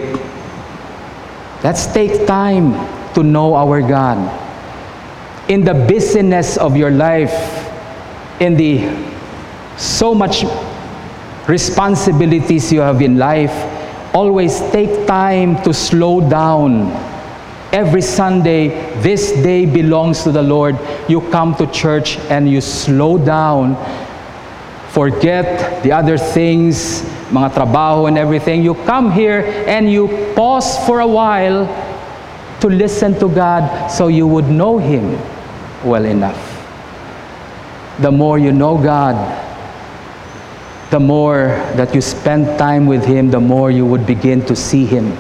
Let's 1.64 1.86
take 1.92 2.28
time 2.28 2.78
to 3.14 3.24
know 3.24 3.56
our 3.56 3.82
God. 3.82 4.22
In 5.50 5.64
the 5.64 5.74
busyness 5.74 6.56
of 6.56 6.76
your 6.76 6.92
life, 6.92 7.34
in 8.40 8.54
the 8.54 8.86
so 9.76 10.14
much 10.14 10.44
responsibilities 11.48 12.72
you 12.72 12.80
have 12.80 13.02
in 13.02 13.18
life, 13.18 13.52
always 14.14 14.60
take 14.70 15.08
time 15.08 15.60
to 15.64 15.74
slow 15.74 16.20
down 16.30 16.86
every 17.74 18.00
Sunday, 18.00 18.68
this 19.02 19.32
day 19.42 19.66
belongs 19.66 20.22
to 20.22 20.30
the 20.30 20.42
Lord. 20.42 20.78
You 21.08 21.20
come 21.32 21.56
to 21.56 21.66
church 21.66 22.18
and 22.30 22.48
you 22.48 22.60
slow 22.60 23.18
down, 23.18 23.74
forget 24.90 25.82
the 25.82 25.90
other 25.90 26.16
things, 26.16 27.02
mga 27.34 27.50
trabaho 27.50 28.06
and 28.06 28.16
everything. 28.16 28.62
You 28.62 28.74
come 28.86 29.10
here 29.10 29.42
and 29.66 29.90
you 29.90 30.06
pause 30.36 30.78
for 30.86 31.00
a 31.00 31.06
while 31.06 31.66
to 32.60 32.68
listen 32.68 33.18
to 33.18 33.28
God 33.28 33.88
so 33.88 34.06
you 34.06 34.28
would 34.28 34.46
know 34.46 34.78
Him 34.78 35.18
well 35.82 36.04
enough. 36.04 36.38
The 37.98 38.12
more 38.12 38.38
you 38.38 38.52
know 38.52 38.78
God, 38.78 39.18
the 40.90 41.00
more 41.00 41.58
that 41.74 41.92
you 41.92 42.00
spend 42.00 42.56
time 42.56 42.86
with 42.86 43.04
Him, 43.04 43.32
the 43.32 43.40
more 43.40 43.72
you 43.72 43.84
would 43.84 44.06
begin 44.06 44.46
to 44.46 44.54
see 44.54 44.86
Him 44.86 45.18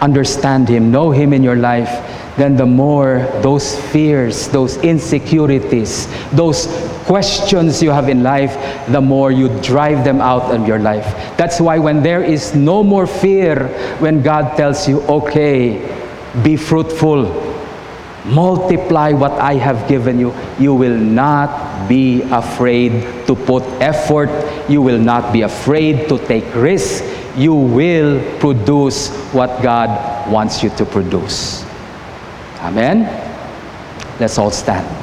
understand 0.00 0.68
Him, 0.68 0.90
know 0.90 1.10
Him 1.10 1.32
in 1.32 1.42
your 1.42 1.56
life, 1.56 1.88
then 2.36 2.56
the 2.56 2.66
more 2.66 3.28
those 3.42 3.78
fears, 3.90 4.48
those 4.48 4.76
insecurities, 4.78 6.08
those 6.32 6.66
questions 7.04 7.82
you 7.82 7.90
have 7.90 8.08
in 8.08 8.22
life, 8.22 8.54
the 8.88 9.00
more 9.00 9.30
you 9.30 9.48
drive 9.60 10.04
them 10.04 10.20
out 10.20 10.54
of 10.54 10.66
your 10.66 10.78
life. 10.78 11.04
That's 11.36 11.60
why 11.60 11.78
when 11.78 12.02
there 12.02 12.22
is 12.22 12.54
no 12.54 12.82
more 12.82 13.06
fear, 13.06 13.68
when 13.98 14.22
God 14.22 14.56
tells 14.56 14.88
you, 14.88 15.02
okay, 15.02 15.84
be 16.42 16.56
fruitful, 16.56 17.26
multiply 18.24 19.12
what 19.12 19.32
I 19.32 19.54
have 19.54 19.88
given 19.88 20.18
you, 20.18 20.32
you 20.58 20.74
will 20.74 20.96
not 20.96 21.88
be 21.88 22.22
afraid 22.22 23.26
to 23.26 23.34
put 23.34 23.64
effort, 23.82 24.30
you 24.70 24.80
will 24.80 24.98
not 24.98 25.32
be 25.32 25.42
afraid 25.42 26.08
to 26.08 26.18
take 26.26 26.54
risks 26.54 27.09
you 27.36 27.54
will 27.54 28.20
produce 28.38 29.10
what 29.32 29.62
God 29.62 30.30
wants 30.30 30.62
you 30.62 30.70
to 30.70 30.84
produce. 30.84 31.64
Amen? 32.60 33.04
Let's 34.18 34.38
all 34.38 34.50
stand. 34.50 34.99